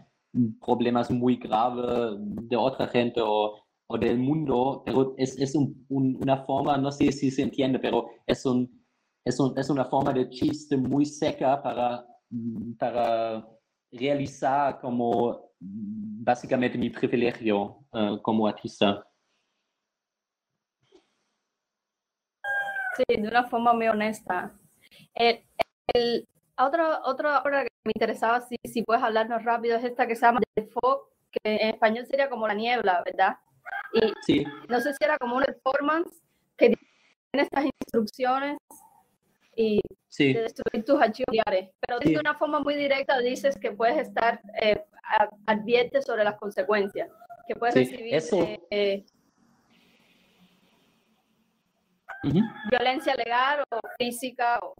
problemas 0.60 1.10
muy 1.10 1.36
graves 1.36 2.16
de 2.18 2.56
otra 2.56 2.88
gente 2.88 3.20
o 3.22 3.64
o 3.86 3.98
del 3.98 4.18
mundo, 4.18 4.82
pero 4.84 5.14
es, 5.18 5.38
es 5.38 5.54
un, 5.54 5.84
un, 5.88 6.16
una 6.22 6.44
forma, 6.44 6.76
no 6.78 6.90
sé 6.90 7.12
si 7.12 7.30
se 7.30 7.42
entiende, 7.42 7.78
pero 7.78 8.08
es, 8.26 8.44
un, 8.46 8.84
es, 9.24 9.38
un, 9.38 9.58
es 9.58 9.68
una 9.68 9.84
forma 9.84 10.12
de 10.12 10.28
chiste 10.30 10.76
muy 10.76 11.04
seca 11.04 11.62
para, 11.62 12.06
para 12.78 13.46
realizar 13.90 14.80
como 14.80 15.50
básicamente 15.60 16.78
mi 16.78 16.90
privilegio 16.90 17.84
uh, 17.92 18.20
como 18.20 18.46
artista. 18.46 19.06
Sí, 22.96 23.20
de 23.20 23.28
una 23.28 23.44
forma 23.44 23.72
muy 23.72 23.88
honesta. 23.88 24.52
El, 25.14 25.44
el, 25.92 26.28
otra, 26.56 27.00
otra 27.04 27.40
obra 27.40 27.64
que 27.64 27.70
me 27.84 27.92
interesaba, 27.94 28.40
si, 28.40 28.56
si 28.64 28.82
puedes 28.82 29.02
hablarnos 29.02 29.42
rápido, 29.44 29.76
es 29.76 29.84
esta 29.84 30.06
que 30.06 30.14
se 30.14 30.26
llama 30.26 30.40
The 30.54 30.66
Fog, 30.66 31.08
que 31.30 31.40
en 31.44 31.74
español 31.74 32.06
sería 32.06 32.30
como 32.30 32.46
la 32.46 32.54
niebla, 32.54 33.02
¿verdad? 33.04 33.36
Y 33.92 34.12
sí. 34.22 34.44
no 34.68 34.80
sé 34.80 34.92
si 34.92 35.04
era 35.04 35.18
como 35.18 35.36
una 35.36 35.46
performance 35.46 36.22
que 36.56 36.66
tiene 36.66 37.46
estas 37.46 37.64
instrucciones 37.64 38.58
y 39.56 39.80
sí. 40.08 40.32
de 40.32 40.42
destruir 40.42 40.84
tus 40.84 41.00
archivos 41.00 41.32
diarios. 41.32 41.70
Pero 41.80 41.98
de 41.98 42.18
una 42.18 42.34
forma 42.34 42.60
muy 42.60 42.74
directa 42.74 43.18
dices 43.20 43.56
que 43.56 43.72
puedes 43.72 44.08
estar, 44.08 44.40
eh, 44.60 44.84
adviertes 45.46 46.04
sobre 46.04 46.24
las 46.24 46.36
consecuencias, 46.36 47.10
que 47.46 47.56
puedes 47.56 47.74
recibir 47.74 48.22
eh, 48.70 49.04
violencia 52.70 53.14
legal 53.14 53.64
o 53.70 53.80
física. 53.98 54.58
O... 54.60 54.74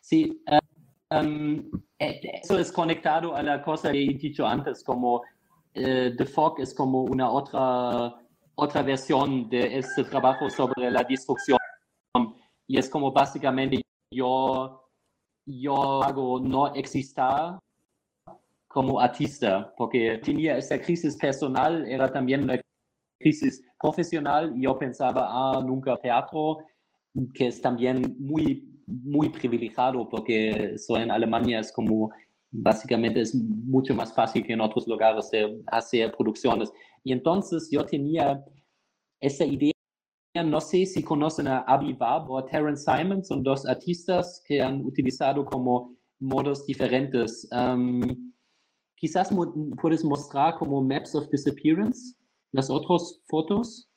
Sí, 0.00 0.42
um, 1.10 1.70
eso 1.98 2.58
es 2.58 2.72
conectado 2.72 3.34
a 3.34 3.42
la 3.42 3.62
cosa 3.62 3.92
que 3.92 4.04
he 4.04 4.14
dicho 4.14 4.46
antes, 4.46 4.82
como 4.82 5.22
eh, 5.74 6.14
The 6.16 6.26
Fog 6.26 6.60
es 6.60 6.74
como 6.74 7.02
una 7.02 7.30
otra, 7.30 8.14
otra 8.54 8.82
versión 8.82 9.48
de 9.48 9.78
este 9.78 10.04
trabajo 10.04 10.48
sobre 10.50 10.90
la 10.90 11.02
destrucción. 11.04 11.58
Y 12.66 12.78
es 12.78 12.88
como 12.88 13.12
básicamente 13.12 13.82
yo, 14.10 14.88
yo 15.46 16.02
hago 16.02 16.40
no 16.40 16.74
existir 16.74 17.24
como 18.68 18.98
artista, 18.98 19.72
porque 19.76 20.18
tenía 20.22 20.58
esa 20.58 20.80
crisis 20.80 21.16
personal, 21.16 21.86
era 21.86 22.10
también 22.10 22.42
una 22.42 22.60
crisis 23.20 23.62
profesional, 23.80 24.52
yo 24.56 24.76
pensaba, 24.76 25.28
ah, 25.28 25.62
nunca 25.64 25.96
teatro, 25.96 26.58
que 27.32 27.46
es 27.46 27.60
también 27.60 28.16
muy, 28.18 28.68
muy 28.86 29.28
privilegiado, 29.28 30.08
porque 30.08 30.76
soy 30.78 31.02
en 31.02 31.10
Alemania, 31.10 31.60
es 31.60 31.70
como 31.70 32.10
básicamente 32.50 33.20
es 33.20 33.34
mucho 33.34 33.94
más 33.94 34.14
fácil 34.14 34.44
que 34.44 34.52
en 34.52 34.60
otros 34.60 34.86
lugares 34.86 35.30
de 35.30 35.60
hacer 35.66 36.12
producciones. 36.16 36.72
Y 37.02 37.12
entonces 37.12 37.68
yo 37.70 37.84
tenía 37.84 38.44
esa 39.20 39.44
idea, 39.44 39.73
no 40.42 40.60
sé 40.60 40.84
si 40.84 41.02
conocen 41.02 41.46
a 41.46 41.60
Avi 41.60 41.92
Wab 41.92 42.28
o 42.30 42.38
a 42.38 42.46
Terence 42.46 42.82
Simon, 42.84 43.24
son 43.24 43.42
dos 43.42 43.64
artistas 43.66 44.42
que 44.44 44.60
han 44.60 44.84
utilizado 44.84 45.44
como 45.44 45.96
modos 46.18 46.66
diferentes. 46.66 47.48
Um, 47.52 48.32
quizás 48.96 49.30
puedes 49.80 50.04
mostrar 50.04 50.56
como 50.58 50.82
Maps 50.82 51.14
of 51.14 51.28
Disappearance, 51.30 52.16
las 52.52 52.68
otras 52.68 53.22
fotos. 53.28 53.88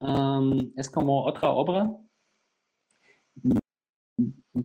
Um, 0.00 0.72
es 0.76 0.88
como 0.88 1.24
otra 1.26 1.50
obra. 1.50 1.90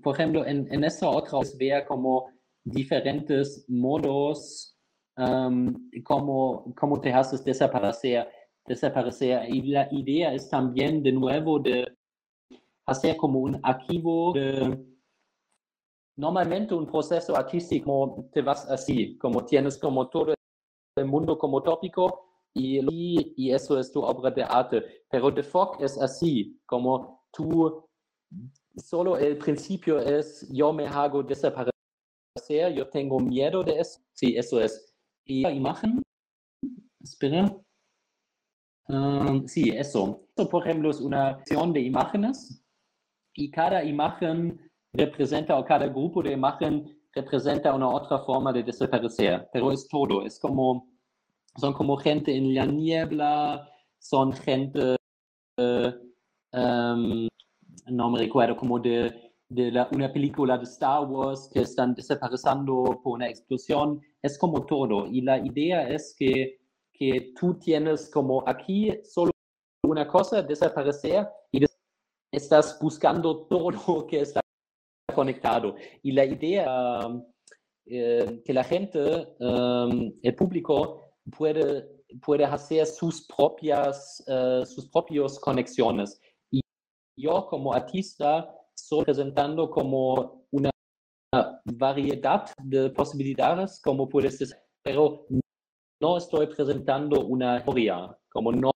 Por 0.04 0.16
ejemplo, 0.16 0.46
en, 0.46 0.72
en 0.72 0.84
esta 0.84 1.10
otra 1.10 1.40
es 1.42 1.58
ver 1.58 1.86
como 1.88 2.30
diferentes 2.64 3.66
modos 3.68 4.78
um, 5.18 5.74
cómo, 6.04 6.74
cómo 6.76 7.02
te 7.02 7.12
haces 7.12 7.44
desaparecer, 7.44 8.28
desaparecer. 8.66 9.50
Y 9.50 9.62
la 9.64 9.88
idea 9.92 10.34
es 10.34 10.50
también 10.50 11.04
de 11.04 11.12
nuevo 11.12 11.60
de 11.60 11.98
hacer 12.86 13.18
como 13.18 13.40
un 13.40 13.60
archivo 13.64 14.34
de... 14.34 14.86
Normalmente 16.16 16.76
un 16.76 16.86
proceso 16.86 17.36
artístico 17.36 18.30
te 18.32 18.42
vas 18.44 18.70
así, 18.70 19.18
como 19.18 19.44
tienes 19.46 19.80
como 19.80 20.10
todo 20.10 20.36
el 20.96 21.06
mundo 21.06 21.40
como 21.40 21.64
tópico 21.64 22.30
y, 22.54 23.34
y 23.36 23.52
eso 23.52 23.80
es 23.80 23.92
tu 23.92 24.04
obra 24.04 24.30
de 24.30 24.44
arte. 24.44 25.06
Pero 25.10 25.34
The 25.34 25.42
Fog 25.42 25.78
es 25.82 26.00
así, 26.00 26.62
como 26.68 27.26
tú, 27.32 27.84
solo 28.78 29.18
el 29.18 29.40
principio 29.40 29.98
es 29.98 30.48
yo 30.52 30.72
me 30.72 30.86
hago 30.86 31.24
desaparecer 31.24 31.74
yo 32.76 32.90
tengo 32.90 33.20
miedo 33.20 33.64
de 33.64 33.80
eso. 33.80 34.00
Sí, 34.14 34.36
eso 34.38 34.60
es. 34.60 34.94
Y 35.26 35.48
imagen, 35.48 36.02
espera. 37.02 37.56
Um, 38.88 39.48
sí, 39.48 39.70
eso. 39.70 40.22
Esto, 40.30 40.50
por 40.50 40.68
ejemplo, 40.68 40.90
es 40.92 41.00
una 41.00 41.30
acción 41.30 41.74
de 41.74 41.82
imágenes 41.82 42.64
y 43.34 43.50
cada 43.50 43.84
imagen 43.84 44.60
representa 44.94 45.58
o 45.58 45.66
cada 45.66 45.88
grupo 45.88 46.22
de 46.22 46.34
imagen 46.34 47.00
representa 47.14 47.74
una 47.74 47.90
otra 47.90 48.20
forma 48.20 48.52
de 48.52 48.64
desaparecer, 48.64 49.48
pero 49.54 49.72
es 49.72 49.88
todo, 49.88 50.26
es 50.26 50.40
como, 50.40 50.88
son 51.58 51.74
como 51.74 51.96
gente 51.98 52.36
en 52.36 52.54
la 52.54 52.66
niebla, 52.66 53.70
son 54.00 54.34
gente, 54.34 54.96
uh, 55.58 56.58
um, 56.58 57.28
no 57.88 58.10
me 58.12 58.20
recuerdo, 58.20 58.58
como 58.58 58.80
de 58.80 59.24
de 59.54 59.72
la, 59.72 59.88
una 59.92 60.12
película 60.12 60.58
de 60.58 60.64
Star 60.64 61.06
Wars 61.06 61.50
que 61.54 61.62
están 61.62 61.94
desapareciendo 61.94 63.00
por 63.04 63.14
una 63.14 63.30
explosión, 63.30 64.02
es 64.22 64.38
como 64.38 64.66
todo. 64.66 65.08
Y 65.08 65.22
la 65.22 65.38
idea 65.38 65.88
es 65.88 66.16
que, 66.18 66.60
tú 67.40 67.56
tienes 67.56 68.10
como 68.10 68.44
aquí 68.48 68.92
solo 69.04 69.32
una 69.86 70.08
cosa, 70.08 70.42
desaparecer, 70.42 71.28
y 71.52 71.66
estás 72.32 72.78
buscando 72.80 73.46
todo 73.48 74.08
que 74.08 74.22
está 74.22 74.42
conectado. 75.14 75.76
Y 76.02 76.12
la 76.12 76.26
idea 76.26 77.08
eh, 77.86 78.42
que 78.46 78.54
la 78.54 78.64
gente, 78.64 79.36
um, 79.40 80.14
el 80.22 80.36
público, 80.36 81.02
puede, 81.38 81.88
puede 82.22 82.46
hacer 82.46 82.86
sus 82.86 83.28
propias, 83.28 84.24
uh, 84.28 84.66
sus 84.66 84.88
propias 84.90 85.38
conexiones. 85.40 86.20
Y 86.52 86.62
yo 87.18 87.46
como 87.48 87.74
artista 87.74 88.56
estoy 88.76 89.04
presentando 89.04 89.70
como 89.70 90.46
una 90.52 90.72
variedad 91.66 92.50
de 92.64 92.90
posibilidades, 92.90 93.82
como 93.82 94.08
puedes 94.08 94.40
decir, 94.40 94.58
pero 94.84 95.26
no 96.04 96.18
estoy 96.18 96.48
presentando 96.48 97.26
una 97.26 97.60
historia, 97.60 97.96
como 98.30 98.52
no 98.52 98.72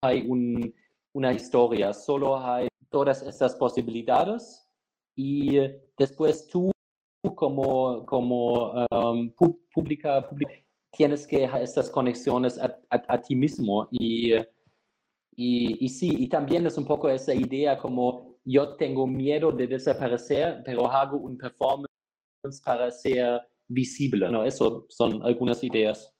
hay 0.00 0.24
un, 0.28 0.72
una 1.12 1.32
historia, 1.32 1.92
solo 1.92 2.38
hay 2.38 2.68
todas 2.88 3.20
estas 3.22 3.56
posibilidades 3.56 4.64
y 5.16 5.58
después 5.98 6.46
tú 6.46 6.70
como, 7.34 8.06
como 8.06 8.86
um, 8.92 9.28
pública, 9.74 10.28
tienes 10.96 11.26
que 11.26 11.50
estas 11.60 11.90
conexiones 11.90 12.56
a, 12.58 12.78
a, 12.90 13.20
ti 13.20 13.34
mismo 13.34 13.88
y, 13.90 14.34
y, 15.34 15.84
y, 15.84 15.88
sí, 15.88 16.14
y 16.16 16.28
también 16.28 16.64
es 16.64 16.78
un 16.78 16.84
poco 16.84 17.08
esa 17.08 17.34
idea 17.34 17.76
como 17.76 18.38
yo 18.44 18.76
tengo 18.76 19.04
miedo 19.04 19.50
de 19.50 19.66
desaparecer, 19.66 20.62
pero 20.64 20.86
hago 20.88 21.16
un 21.16 21.36
performance 21.36 21.90
para 22.64 22.88
ser 22.92 23.40
visible, 23.66 24.30
¿no? 24.30 24.44
Eso 24.44 24.86
son 24.88 25.24
algunas 25.24 25.64
ideas. 25.64 26.14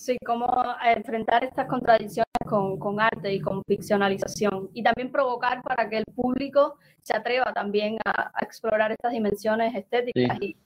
Sí, 0.00 0.16
cómo 0.24 0.46
enfrentar 0.82 1.44
estas 1.44 1.66
contradicciones 1.66 2.24
con, 2.48 2.78
con, 2.78 2.98
arte 2.98 3.34
y 3.34 3.38
con 3.38 3.62
ficcionalización 3.64 4.70
y 4.72 4.82
también 4.82 5.12
provocar 5.12 5.62
para 5.62 5.90
que 5.90 5.98
el 5.98 6.04
público 6.14 6.78
se 7.02 7.14
atreva 7.14 7.52
también 7.52 7.98
a, 8.06 8.32
explorar 8.40 8.92
estas 8.92 9.12
dimensiones 9.12 9.74
estéticas 9.74 10.38
y 10.40 10.56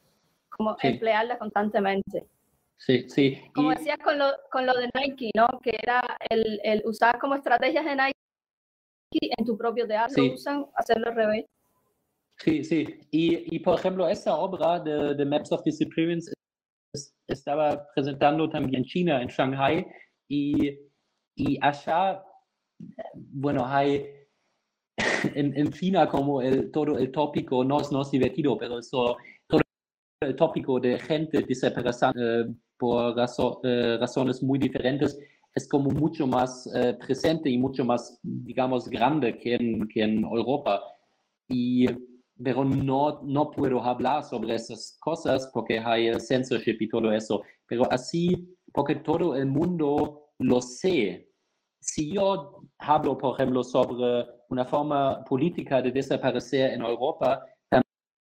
como 0.48 0.76
emplearlas 0.80 1.38
constantemente. 1.38 2.28
Sí, 2.76 3.08
sí. 3.08 3.42
Como 3.52 3.70
decías 3.70 3.98
con 3.98 4.20
lo, 4.20 4.26
con 4.52 4.66
lo 4.66 4.74
de 4.74 4.88
Nike, 4.94 5.32
¿no? 5.34 5.48
Que 5.60 5.80
era 5.82 6.00
el, 6.30 6.60
el 6.62 6.82
usar 6.84 7.18
como 7.18 7.34
estrategias 7.34 7.84
de 7.84 7.96
Nike 7.96 9.34
en 9.36 9.44
tu 9.44 9.58
propio 9.58 9.88
teatro, 9.88 10.32
usan 10.32 10.64
hacerlo 10.76 11.08
al 11.08 11.16
revés. 11.16 11.44
Sí, 12.38 12.62
sí. 12.62 13.00
Y, 13.10 13.56
y, 13.56 13.58
por 13.58 13.80
ejemplo, 13.80 14.08
esta 14.08 14.36
obra 14.36 14.78
de, 14.78 15.16
de 15.16 15.24
Maps 15.24 15.50
of 15.50 15.64
Disappearance 15.64 16.32
estaba 17.26 17.86
presentando 17.94 18.48
también 18.48 18.84
China, 18.84 19.22
en 19.22 19.28
Shanghai, 19.28 19.86
y, 20.28 20.78
y 21.36 21.58
allá, 21.60 22.22
bueno, 23.14 23.66
hay 23.66 24.06
en, 25.34 25.56
en, 25.56 25.72
China 25.72 26.08
como 26.08 26.40
el, 26.40 26.70
todo 26.70 26.98
el 26.98 27.10
tópico, 27.10 27.64
no 27.64 27.80
es, 27.80 27.90
no 27.90 28.02
es 28.02 28.10
divertido, 28.10 28.56
pero 28.56 28.78
eso, 28.78 29.16
todo 29.46 29.60
el 30.20 30.36
tópico 30.36 30.80
de 30.80 30.98
gente 30.98 31.42
desaparecida 31.42 32.12
eh, 32.16 32.44
por 32.78 33.16
eh, 33.64 33.96
razones 33.98 34.42
muy 34.42 34.58
diferentes 34.58 35.18
es 35.54 35.68
como 35.68 35.90
mucho 35.90 36.26
más 36.26 36.68
eh, 36.74 36.94
presente 36.94 37.48
y 37.48 37.56
mucho 37.56 37.84
más, 37.84 38.18
digamos, 38.22 38.88
grande 38.88 39.38
que 39.38 39.54
en, 39.54 39.86
que 39.88 40.02
en 40.02 40.24
Europa. 40.24 40.82
Y 41.48 41.86
pero 42.42 42.64
no, 42.64 43.20
no 43.22 43.50
puedo 43.50 43.82
hablar 43.82 44.24
sobre 44.24 44.54
esas 44.54 44.96
cosas 45.00 45.50
porque 45.52 45.78
hay 45.78 46.08
el 46.08 46.20
censorship 46.20 46.76
y 46.80 46.88
todo 46.88 47.12
eso. 47.12 47.42
Pero 47.66 47.90
así, 47.90 48.56
porque 48.72 48.96
todo 48.96 49.36
el 49.36 49.46
mundo 49.46 50.30
lo 50.38 50.60
sé. 50.60 51.30
Si 51.80 52.12
yo 52.12 52.62
hablo, 52.78 53.16
por 53.16 53.34
ejemplo, 53.34 53.62
sobre 53.62 54.26
una 54.48 54.64
forma 54.64 55.24
política 55.24 55.80
de 55.82 55.92
desaparecer 55.92 56.72
en 56.72 56.82
Europa, 56.82 57.44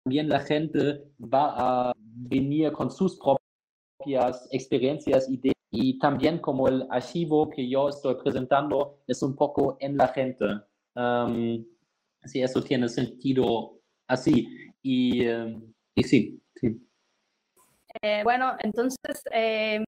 también 0.03 0.29
la 0.29 0.39
gente 0.39 1.03
va 1.19 1.89
a 1.89 1.93
venir 1.95 2.71
con 2.71 2.89
sus 2.89 3.19
propias 3.19 4.47
experiencias, 4.51 5.29
ideas 5.29 5.55
y 5.69 5.97
también 5.99 6.39
como 6.39 6.67
el 6.67 6.85
archivo 6.89 7.49
que 7.49 7.67
yo 7.67 7.89
estoy 7.89 8.15
presentando 8.15 8.99
es 9.07 9.23
un 9.23 9.35
poco 9.35 9.77
en 9.79 9.95
la 9.95 10.09
gente. 10.09 10.45
Um, 10.95 11.65
si 12.25 12.41
eso 12.41 12.61
tiene 12.61 12.89
sentido 12.89 13.80
así. 14.11 14.47
Y, 14.81 15.25
em, 15.25 15.73
y 15.95 16.03
sí, 16.03 16.41
sí. 16.55 16.87
Eh, 18.01 18.21
bueno, 18.23 18.55
entonces 18.59 19.21
em, 19.31 19.83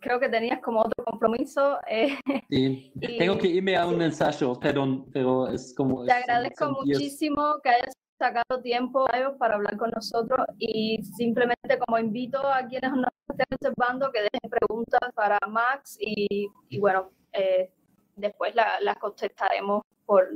creo 0.00 0.20
que 0.20 0.28
tenías 0.28 0.60
como 0.60 0.80
otro 0.80 1.04
compromiso. 1.04 1.78
Eh, 1.88 2.18
sí, 2.50 2.92
tengo 3.18 3.38
que 3.38 3.48
irme 3.48 3.76
a 3.76 3.86
un 3.86 4.02
ensayo, 4.02 4.54
perdón, 4.58 5.06
pero 5.12 5.48
es 5.48 5.74
como... 5.74 6.04
Te 6.04 6.12
agradezco 6.12 6.70
muchísimo 6.70 7.58
que 7.62 7.70
hayas 7.70 7.94
sacado 8.18 8.60
tiempo 8.62 9.06
para 9.38 9.54
hablar 9.54 9.76
con 9.76 9.90
nosotros 9.94 10.44
y 10.58 11.00
simplemente 11.16 11.78
como 11.86 11.98
invito 11.98 12.38
a 12.38 12.66
quienes 12.66 12.90
nos 12.90 13.10
estén 13.28 13.46
observando 13.52 14.10
que 14.10 14.22
dejen 14.22 14.50
preguntas 14.50 15.00
para 15.14 15.38
Max 15.48 15.96
y, 16.00 16.48
y 16.68 16.78
bueno, 16.80 17.12
eh, 17.32 17.70
después 18.16 18.54
las 18.54 18.96
contestaremos 18.98 19.84
por, 20.04 20.28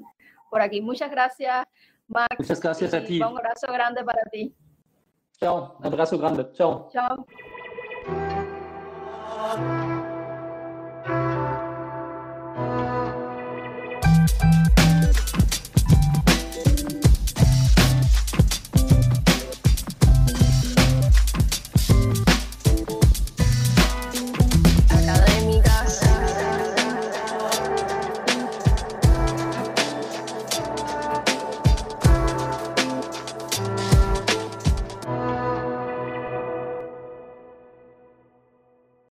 por 0.51 0.61
aquí. 0.61 0.81
Muchas 0.81 1.11
gracias. 1.11 1.67
Max. 2.09 2.37
Muchas 2.39 2.61
gracias 2.61 2.95
a 2.95 3.05
ti. 3.05 3.21
Un 3.21 3.39
abrazo 3.39 3.73
grande 3.73 4.05
para 4.05 4.23
ti. 4.31 4.55
Chao, 5.39 5.77
abrazo 5.83 6.19
grande. 6.19 6.53
Chao. 6.53 6.89
Chao. 6.93 7.27